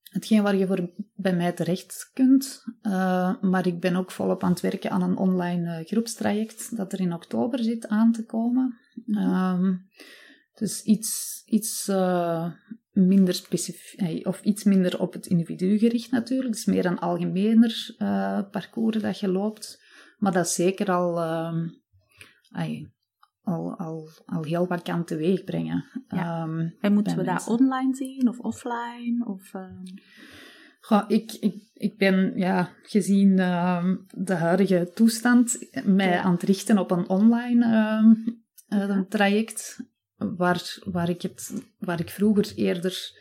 hetgeen 0.04 0.44
waar 0.44 0.56
je 0.56 0.68
voor 0.68 0.94
bij 1.16 1.36
mij 1.36 1.52
terecht 1.52 2.10
kunt. 2.14 2.64
Uh, 2.82 3.42
maar 3.42 3.68
ik 3.68 3.80
ben 3.80 3.96
ook 3.96 4.12
volop 4.12 4.44
aan 4.44 4.52
het 4.52 4.62
werken 4.62 4.92
aan 4.92 5.02
een 5.02 5.18
online 5.18 5.80
uh, 5.80 5.86
groepstraject 5.86 6.78
dat 6.78 6.94
er 6.94 7.00
in 7.00 7.14
oktober 7.14 7.64
zit 7.64 7.88
aan 7.88 8.12
te 8.12 8.26
komen. 8.26 8.78
Mm 9.06 9.90
dus 10.52 10.84
iets, 10.84 11.42
iets 11.46 11.86
minder 12.92 13.34
specifiek, 13.34 14.28
of 14.28 14.42
iets 14.42 14.64
minder 14.64 15.00
op 15.00 15.14
het 15.14 15.26
individu 15.26 15.78
gericht 15.78 16.12
natuurlijk. 16.12 16.54
Dus 16.54 16.66
meer 16.66 16.86
een 16.86 17.00
algemener 17.00 17.96
parcours 18.52 19.02
dat 19.02 19.20
je 19.20 19.28
loopt. 19.28 19.84
Maar 20.18 20.32
dat 20.32 20.46
is 20.46 20.54
zeker 20.54 20.92
al 20.92 21.20
al, 23.44 23.78
al, 23.78 24.10
al 24.26 24.44
heel 24.44 24.68
wat 24.68 24.82
kan 24.82 25.04
teweeg 25.04 25.44
brengen. 25.44 25.86
Ja. 26.08 26.44
Um, 26.44 26.76
en 26.80 26.94
moeten 26.94 27.18
we 27.18 27.24
dat 27.24 27.48
online 27.48 27.96
zien 27.96 28.28
of 28.28 28.40
offline? 28.40 29.26
Of, 29.26 29.54
um... 29.54 29.84
Goh, 30.80 31.04
ik, 31.08 31.32
ik, 31.32 31.56
ik 31.74 31.98
ben 31.98 32.32
ja, 32.36 32.70
gezien 32.82 33.30
uh, 33.38 33.86
de 34.08 34.34
huidige 34.34 34.92
toestand 34.94 35.68
mij 35.86 36.20
aan 36.20 36.32
het 36.32 36.44
richten 36.44 36.78
op 36.78 36.92
een 36.92 37.10
online 37.10 37.66
uh, 38.70 39.02
traject. 39.02 39.90
Waar, 40.18 40.78
waar, 40.84 41.10
ik 41.10 41.22
het, 41.22 41.64
waar 41.80 42.00
ik 42.00 42.10
vroeger 42.10 42.54
eerder 42.56 43.20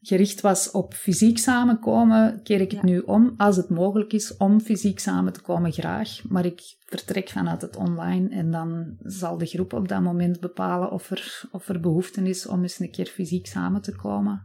gericht 0.00 0.40
was 0.40 0.70
op 0.70 0.94
fysiek 0.94 1.38
samenkomen, 1.38 2.42
keer 2.42 2.60
ik 2.60 2.70
het 2.70 2.82
nu 2.82 2.98
om, 2.98 3.34
als 3.36 3.56
het 3.56 3.68
mogelijk 3.68 4.12
is, 4.12 4.36
om 4.36 4.60
fysiek 4.60 4.98
samen 4.98 5.32
te 5.32 5.40
komen, 5.40 5.72
graag. 5.72 6.22
Maar 6.28 6.44
ik 6.44 6.60
vertrek 6.78 7.28
vanuit 7.28 7.62
het 7.62 7.76
online 7.76 8.28
en 8.28 8.50
dan 8.50 8.96
zal 8.98 9.38
de 9.38 9.46
groep 9.46 9.72
op 9.72 9.88
dat 9.88 10.02
moment 10.02 10.40
bepalen 10.40 10.90
of 10.90 11.10
er, 11.10 11.48
of 11.50 11.68
er 11.68 11.80
behoefte 11.80 12.22
is 12.22 12.46
om 12.46 12.62
eens 12.62 12.78
een 12.78 12.90
keer 12.90 13.06
fysiek 13.06 13.46
samen 13.46 13.82
te 13.82 13.96
komen. 13.96 14.44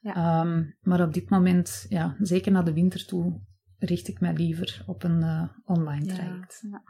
Ja. 0.00 0.14
Ehm, 0.14 0.64
maar 0.80 1.02
op 1.02 1.14
dit 1.14 1.30
moment, 1.30 1.86
ja, 1.88 2.16
zeker 2.18 2.52
naar 2.52 2.64
de 2.64 2.72
winter 2.72 3.06
toe, 3.06 3.40
richt 3.78 4.08
ik 4.08 4.20
mij 4.20 4.32
liever 4.32 4.82
op 4.86 5.02
een 5.02 5.20
uh, 5.20 5.42
online 5.64 6.06
traject. 6.06 6.66
Ja. 6.70 6.82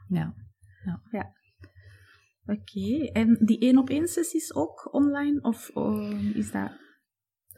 ja. 0.85 1.03
ja. 1.11 1.35
Oké, 2.47 3.11
en 3.13 3.39
die 3.41 3.59
één 3.59 3.79
op 3.79 3.91
één 3.91 4.09
sessies 4.09 4.55
ook 4.55 4.95
online 4.95 5.41
of 5.41 5.71
uh, 5.75 6.37
is 6.37 6.51
dat 6.51 6.71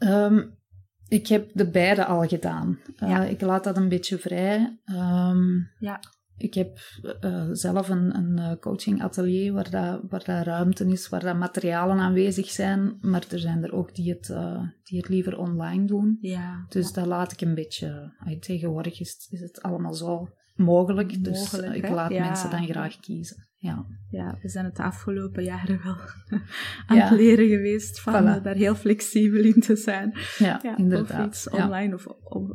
Um, 0.03 0.61
ik 1.09 1.27
heb 1.27 1.51
de 1.53 1.71
beide 1.71 2.05
al 2.05 2.27
gedaan. 2.29 2.79
Uh, 3.03 3.31
Ik 3.31 3.41
laat 3.41 3.65
dat 3.65 3.77
een 3.77 3.89
beetje 3.89 4.19
vrij. 4.19 4.79
Um, 4.87 5.71
ja. 5.79 6.01
Ik 6.37 6.55
heb 6.55 6.79
uh, 7.21 7.49
zelf 7.53 7.89
een, 7.89 8.17
een 8.17 8.39
eh, 8.39 8.59
coaching 8.61 9.03
atelier 9.03 9.53
waar, 9.53 9.71
dat, 9.71 10.01
waar 10.09 10.25
dat 10.25 10.47
ruimte 10.47 10.87
is, 10.87 11.09
waar 11.09 11.21
dat 11.21 11.37
materialen 11.37 11.99
aanwezig 11.99 12.51
zijn, 12.51 12.99
maar 13.01 13.25
er 13.31 13.39
zijn 13.39 13.65
er 13.65 13.73
ook 13.73 13.95
die 13.95 14.11
het, 14.13 14.29
uh, 14.29 14.63
die 14.83 14.99
het 14.99 15.09
liever 15.09 15.39
online 15.39 15.85
doen. 15.85 16.19
Ja, 16.21 16.65
dus 16.69 16.87
ja. 16.89 16.93
dat 16.95 17.07
laat 17.07 17.33
ik 17.33 17.41
een 17.41 17.55
beetje... 17.55 18.13
tegenwoordig 18.41 19.01
is, 19.01 19.29
is 19.31 19.41
het 19.41 19.63
allemaal 19.63 19.95
zo 19.95 20.29
mogelijk, 20.55 21.25
dus 21.25 21.55
ik 21.55 21.89
laat 21.89 22.11
mensen 22.11 22.51
dan 22.51 22.67
graag 22.67 23.01
kiezen. 23.01 23.47
Ja. 23.57 23.87
ja, 24.11 24.39
we 24.41 24.49
zijn 24.49 24.65
het 24.65 24.77
de 24.77 24.83
afgelopen 24.83 25.45
jaren 25.45 25.83
wel 25.83 25.97
aan 26.87 26.99
het 26.99 27.11
leren 27.11 27.49
geweest 27.49 28.01
van 28.01 28.23
voilà. 28.23 28.43
daar 28.43 28.55
heel 28.55 28.75
flexibel 28.75 29.43
in 29.43 29.61
te 29.61 29.77
zijn. 29.77 30.15
Ja, 30.39 30.77
inderdaad. 30.77 31.21
Of 31.21 31.27
iets 31.27 31.51
online 31.51 31.95
of, 31.95 32.07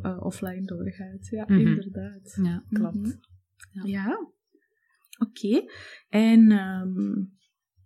uh, 0.02 0.24
offline 0.24 0.64
doorgaat. 0.64 1.26
Ja, 1.30 1.44
mm 1.46 1.56
-hmm. 1.56 1.66
inderdaad. 1.66 2.38
Ja, 2.42 2.64
klopt. 2.70 2.96
Mm 2.96 3.20
-hmm. 3.72 3.86
Ja, 3.86 4.18
oké. 5.18 5.46
Okay. 5.46 5.68
En 6.08 6.52
um, 6.52 7.37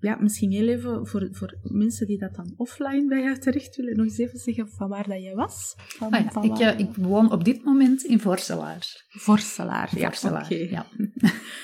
ja, 0.02 0.16
misschien 0.20 0.50
heel 0.50 0.68
even 0.68 1.06
voor, 1.06 1.28
voor 1.32 1.58
mensen 1.62 2.06
die 2.06 2.18
dat 2.18 2.34
dan 2.34 2.54
offline 2.56 3.06
bij 3.08 3.22
jou 3.22 3.38
terecht 3.38 3.76
willen, 3.76 3.96
nog 3.96 4.06
eens 4.06 4.18
even 4.18 4.38
zeggen 4.38 4.68
van 4.68 4.88
waar 4.88 5.08
dat 5.08 5.22
jij 5.22 5.34
was. 5.34 5.74
Van, 5.76 6.10
ah 6.10 6.24
ja, 6.24 6.30
van 6.30 6.44
ik, 6.44 6.78
ik, 6.78 6.94
woon 6.94 7.32
op 7.32 7.44
dit 7.44 7.64
moment 7.64 8.02
in 8.02 8.20
Vorselaar. 8.20 9.06
Vorselaar, 9.08 9.98
ja. 9.98 10.06
Vorselaar, 10.06 10.54
ja. 10.54 10.86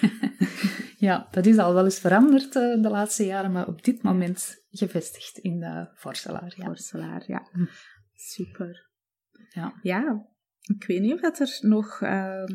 ja, 1.09 1.29
dat 1.31 1.47
is 1.47 1.59
al 1.59 1.75
wel 1.75 1.85
eens 1.85 1.99
veranderd 1.99 2.55
uh, 2.55 2.83
de 2.83 2.89
laatste 2.89 3.25
jaren, 3.25 3.53
maar 3.53 3.67
op 3.67 3.85
dit 3.85 4.03
moment 4.03 4.65
gevestigd 4.71 5.39
in 5.39 5.63
uh, 5.63 5.87
Vorselaar. 5.95 6.55
Ja. 6.57 6.65
Vorselaar, 6.65 7.25
ja. 7.27 7.49
Hm. 7.53 7.65
Super. 8.15 8.87
Ja. 9.51 9.79
ja, 9.83 10.27
ik 10.61 10.85
weet 10.87 11.01
niet 11.01 11.13
of 11.13 11.39
er 11.39 11.59
nog, 11.61 12.01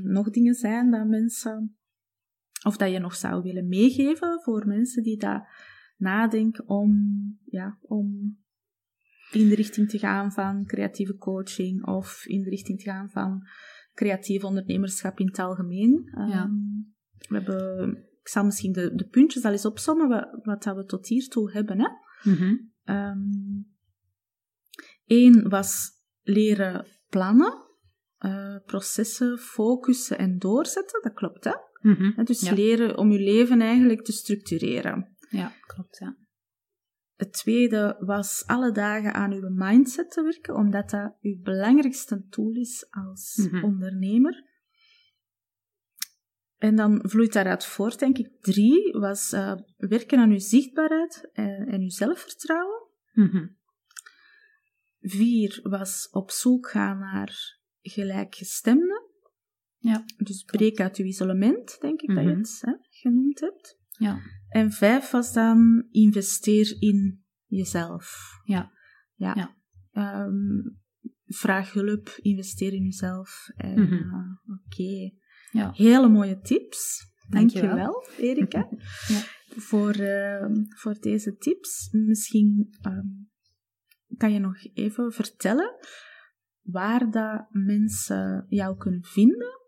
nog 0.04 0.30
dingen 0.30 0.54
zijn 0.54 0.92
dat 0.92 1.08
mensen, 1.08 1.78
of 2.64 2.78
dat 2.78 2.92
je 2.92 3.00
nog 3.00 3.16
zou 3.16 3.42
willen 3.42 3.68
meegeven 3.68 4.42
voor 4.42 4.68
mensen 4.68 5.04
die 5.04 5.18
dat 5.18 5.44
nadenken 5.96 6.68
om, 6.68 6.92
ja, 7.46 7.78
om 7.82 8.38
in 9.32 9.50
de 9.50 9.56
richting 9.56 9.90
te 9.90 10.00
gaan 10.00 10.32
van 10.32 10.66
creatieve 10.66 11.18
coaching 11.18 11.86
of 11.86 12.26
in 12.26 12.44
de 12.44 12.50
richting 12.50 12.80
te 12.80 12.84
gaan 12.84 13.10
van 13.10 13.48
creatief 13.94 14.44
ondernemerschap 14.44 15.20
in 15.20 15.28
het 15.28 15.40
algemeen. 15.40 16.12
Ja. 16.28 16.44
Um, 16.44 16.94
we 17.28 17.36
hebben, 17.36 17.90
ik 18.22 18.28
zal 18.28 18.44
misschien 18.44 18.72
de, 18.72 18.96
de 18.96 19.08
puntjes 19.08 19.44
al 19.44 19.52
eens 19.52 19.66
opzommen 19.66 20.08
wat, 20.08 20.40
wat 20.44 20.64
dat 20.64 20.76
we 20.76 20.86
tot 20.86 21.08
hiertoe 21.08 21.52
hebben. 21.52 21.80
Hè. 21.80 21.90
Mm 22.24 22.36
-hmm. 22.36 22.72
um, 22.96 23.72
Eén 25.06 25.50
was 25.50 25.92
leren 26.22 26.88
plannen, 27.10 27.64
uh, 28.20 28.56
processen 28.66 29.38
focussen 29.38 30.18
en 30.18 30.40
doorzetten. 30.40 31.02
Dat 31.02 31.14
klopt, 31.14 31.44
hè? 31.44 31.54
Mm 31.82 31.96
-hmm. 31.96 32.26
Dus 32.26 32.42
ja. 32.42 32.54
leren 32.54 32.98
om 32.98 33.12
je 33.12 33.20
leven 33.20 33.62
eigenlijk 33.62 34.04
te 34.04 34.12
structureren. 34.12 35.13
Ja, 35.38 35.52
klopt, 35.66 35.98
ja. 35.98 36.18
Het 37.16 37.34
tweede 37.34 37.96
was 38.00 38.44
alle 38.46 38.72
dagen 38.72 39.14
aan 39.14 39.34
uw 39.34 39.50
mindset 39.50 40.12
te 40.12 40.24
werken, 40.24 40.56
omdat 40.56 40.90
dat 40.90 41.16
uw 41.22 41.42
belangrijkste 41.42 42.28
tool 42.30 42.54
is 42.54 42.88
als 42.90 43.36
mhm. 43.36 43.64
ondernemer. 43.64 44.52
En 46.58 46.76
dan 46.76 47.00
vloeit 47.04 47.34
daaruit 47.34 47.66
voort, 47.66 48.00
denk 48.00 48.18
ik. 48.18 48.42
Drie 48.42 48.92
was 48.92 49.34
uh, 49.34 49.54
werken 49.78 50.20
aan 50.20 50.30
uw 50.30 50.40
zichtbaarheid 50.40 51.30
en, 51.34 51.68
en 51.68 51.82
uw 51.82 51.90
zelfvertrouwen. 51.90 52.88
Mhm. 53.12 53.48
Vier 55.00 55.60
was 55.64 56.10
op 56.12 56.32
zoek 56.32 56.70
gaan 56.70 57.00
naar 57.00 57.60
gelijkgestemden. 57.82 59.12
Ja. 59.78 60.04
Dus 60.18 60.44
breek 60.44 60.80
uit 60.80 60.98
uw 60.98 61.06
isolement, 61.06 61.78
denk 61.82 62.02
ik 62.02 62.16
dat 62.16 62.24
je 62.24 62.30
mhm. 62.30 62.40
het 62.40 62.62
hè, 62.62 62.74
genoemd 62.90 63.40
hebt. 63.40 63.82
Ja. 63.98 64.20
En 64.50 64.72
vijf 64.72 65.12
was 65.12 65.34
dan 65.34 65.88
investeer 65.92 66.76
in 66.80 67.24
jezelf. 67.46 68.30
Ja. 68.44 68.72
Ja. 69.16 69.56
ja. 69.92 70.26
Um, 70.26 70.82
vraag 71.26 71.74
hulp, 71.74 72.10
investeer 72.22 72.74
in 72.74 72.84
jezelf. 72.84 73.48
En, 73.56 73.82
Mhm. 73.82 73.94
eh, 73.94 74.56
Oké. 74.66 75.12
Ja. 75.52 75.72
Hele 75.74 76.10
mooie 76.10 76.40
tips. 76.40 77.12
Dankjewel. 77.30 77.76
Dankjewel, 77.76 78.08
Erika, 78.30 78.68
Ja. 79.14 79.22
voor, 79.56 79.92
eh, 79.94 80.46
voor 80.76 80.94
deze 81.00 81.36
tips. 81.38 81.90
Misschien 81.92 82.76
ehm, 82.82 83.08
kan 84.18 84.34
je 84.34 84.40
nog 84.40 84.56
even 84.74 85.12
vertellen 85.12 85.76
waar 86.62 87.12
dat 87.12 87.48
mensen 87.52 88.46
jou 88.50 88.78
kunnen 88.78 89.04
vinden? 89.04 89.60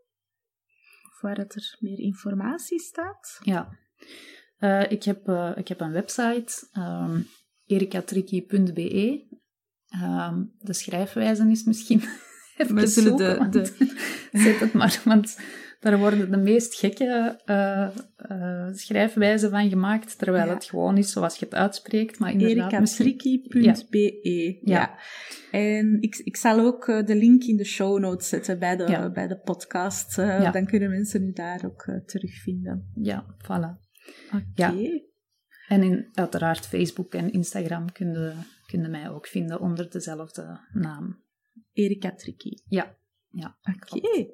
Of 1.12 1.22
waar 1.22 1.36
dat 1.36 1.56
er 1.56 1.78
meer 1.80 2.00
informatie 2.00 2.80
staat? 2.80 3.40
Ja. 3.44 3.78
Eh, 4.58 4.92
ik, 4.92 5.04
heb, 5.04 5.28
eh, 5.28 5.52
ik 5.56 5.68
heb 5.68 5.80
een 5.82 5.92
website, 5.92 6.68
ehm 6.72 7.20
erikatriki.be. 7.66 9.28
Ehm, 9.90 10.44
de 10.60 10.74
schrijfwijze 10.74 11.48
is 11.50 11.64
misschien 11.64 12.02
even 12.58 12.76
We 12.76 12.88
zullen 12.88 13.18
zoeken, 13.18 13.52
de- 13.52 13.96
Zet 14.44 14.60
het 14.60 14.74
maar, 14.74 15.02
want 15.06 15.40
daar 15.80 15.98
worden 15.98 16.32
de 16.32 16.38
meest 16.38 16.76
gekke 16.76 17.42
eh, 17.46 18.68
schrijfwijzen 18.72 19.50
van 19.50 19.70
gemaakt, 19.70 20.18
terwijl 20.18 20.46
Ja. 20.48 20.54
het 20.54 20.66
gewoon 20.66 20.98
is 20.98 21.12
zoals 21.12 21.38
je 21.38 21.46
het 21.46 21.54
uitspreekt. 21.56 22.20
Maar 22.20 22.32
inderdaad, 22.32 22.80
misschien... 22.80 23.06
erikatriki.be. 23.06 24.60
Ja. 24.62 24.80
Ja. 24.80 24.98
En 25.52 26.02
ik, 26.02 26.16
ik 26.16 26.36
zal 26.38 26.60
ook 26.60 26.86
de 26.86 27.16
link 27.16 27.44
in 27.44 27.58
de 27.58 27.66
show 27.66 28.00
notes 28.00 28.30
zetten 28.30 28.60
bij 28.60 28.76
de, 28.76 28.88
Ja. 28.88 29.10
bij 29.10 29.28
de 29.28 29.38
podcast. 29.40 30.16
Dan 30.54 30.66
kunnen 30.66 30.90
mensen 30.90 31.24
u 31.24 31.32
daar 31.34 31.62
ook 31.66 31.92
terugvinden. 32.06 32.92
Ja, 32.96 33.26
voilà. 33.44 33.85
Oké. 34.28 34.46
Ja. 34.56 35.02
En 35.68 35.84
in, 35.84 36.10
uiteraard 36.14 36.68
Facebook 36.68 37.14
en 37.14 37.32
Instagram 37.32 37.92
kunnen 37.92 38.46
kunnen 38.66 38.92
mij 38.92 39.10
ook 39.10 39.28
vinden 39.28 39.60
onder 39.60 39.90
dezelfde 39.90 40.60
naam. 40.74 41.24
Erika 41.74 42.16
Triki. 42.16 42.62
Ja, 42.68 42.98
ja. 43.30 43.58
Oké. 43.74 44.28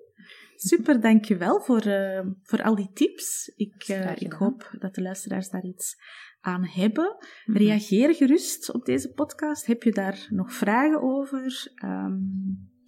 Super, 0.56 1.02
dankjewel 1.02 1.62
voor, 1.62 1.82
eh, 1.82 2.26
voor 2.44 2.64
al 2.64 2.76
die 2.76 2.92
tips. 2.94 3.52
Ik, 3.56 3.84
eh, 3.88 4.16
ik 4.16 4.32
hoop 4.32 4.76
dat 4.80 4.96
de 4.96 5.02
luisteraars 5.02 5.50
daar 5.50 5.66
iets 5.66 5.96
aan 6.40 6.66
hebben. 6.66 7.16
Mhm. 7.46 7.58
Reageer 7.58 8.16
gerust 8.16 8.74
op 8.74 8.86
deze 8.86 9.14
podcast. 9.14 9.66
Heb 9.66 9.84
je 9.84 9.92
daar 9.92 10.28
nog 10.30 10.54
vragen 10.54 11.02
over? 11.02 11.72
Ehm, 11.76 12.20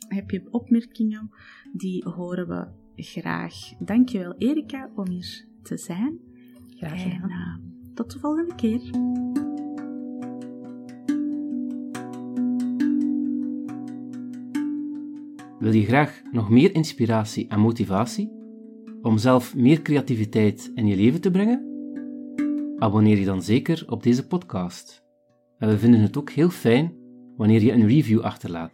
heb 0.07 0.29
je 0.29 0.51
opmerkingen? 0.51 1.29
Die 1.73 2.03
horen 2.09 2.47
we 2.47 2.81
graag. 2.95 3.55
Dankjewel 3.79 4.37
Erika 4.37 4.91
om 4.95 5.09
hier 5.09 5.47
te 5.63 5.77
zijn. 5.77 6.32
Graag 6.83 7.03
En 7.03 7.29
eh, 7.29 7.55
tot 7.93 8.11
de 8.11 8.19
volgende 8.19 8.55
keer. 8.55 8.81
Wil 15.59 15.73
je 15.73 15.85
graag 15.85 16.21
nog 16.31 16.49
meer 16.49 16.75
inspiratie 16.75 17.47
en 17.47 17.59
motivatie 17.59 18.31
om 19.01 19.17
zelf 19.17 19.55
meer 19.55 19.81
creativiteit 19.81 20.71
in 20.75 20.87
je 20.87 20.95
leven 20.95 21.21
te 21.21 21.31
brengen? 21.31 21.71
Abonneer 22.77 23.17
je 23.17 23.25
dan 23.25 23.41
zeker 23.41 23.83
op 23.87 24.03
deze 24.03 24.27
podcast. 24.27 25.03
En 25.57 25.69
we 25.69 25.77
vinden 25.77 25.99
het 25.99 26.17
ook 26.17 26.29
heel 26.29 26.49
fijn 26.49 26.93
wanneer 27.37 27.61
je 27.61 27.71
een 27.71 27.87
review 27.87 28.21
achterlaat. 28.21 28.71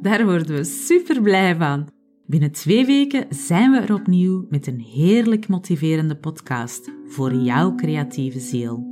Daar 0.00 0.24
worden 0.24 0.56
we 0.56 0.64
super 0.64 1.22
blij 1.22 1.56
van. 1.56 1.88
Binnen 2.30 2.52
twee 2.52 2.86
weken 2.86 3.26
zijn 3.30 3.70
we 3.70 3.78
er 3.78 3.94
opnieuw 3.94 4.46
met 4.48 4.66
een 4.66 4.80
heerlijk 4.80 5.48
motiverende 5.48 6.16
podcast 6.16 6.90
voor 7.06 7.34
jouw 7.34 7.74
creatieve 7.74 8.40
ziel. 8.40 8.89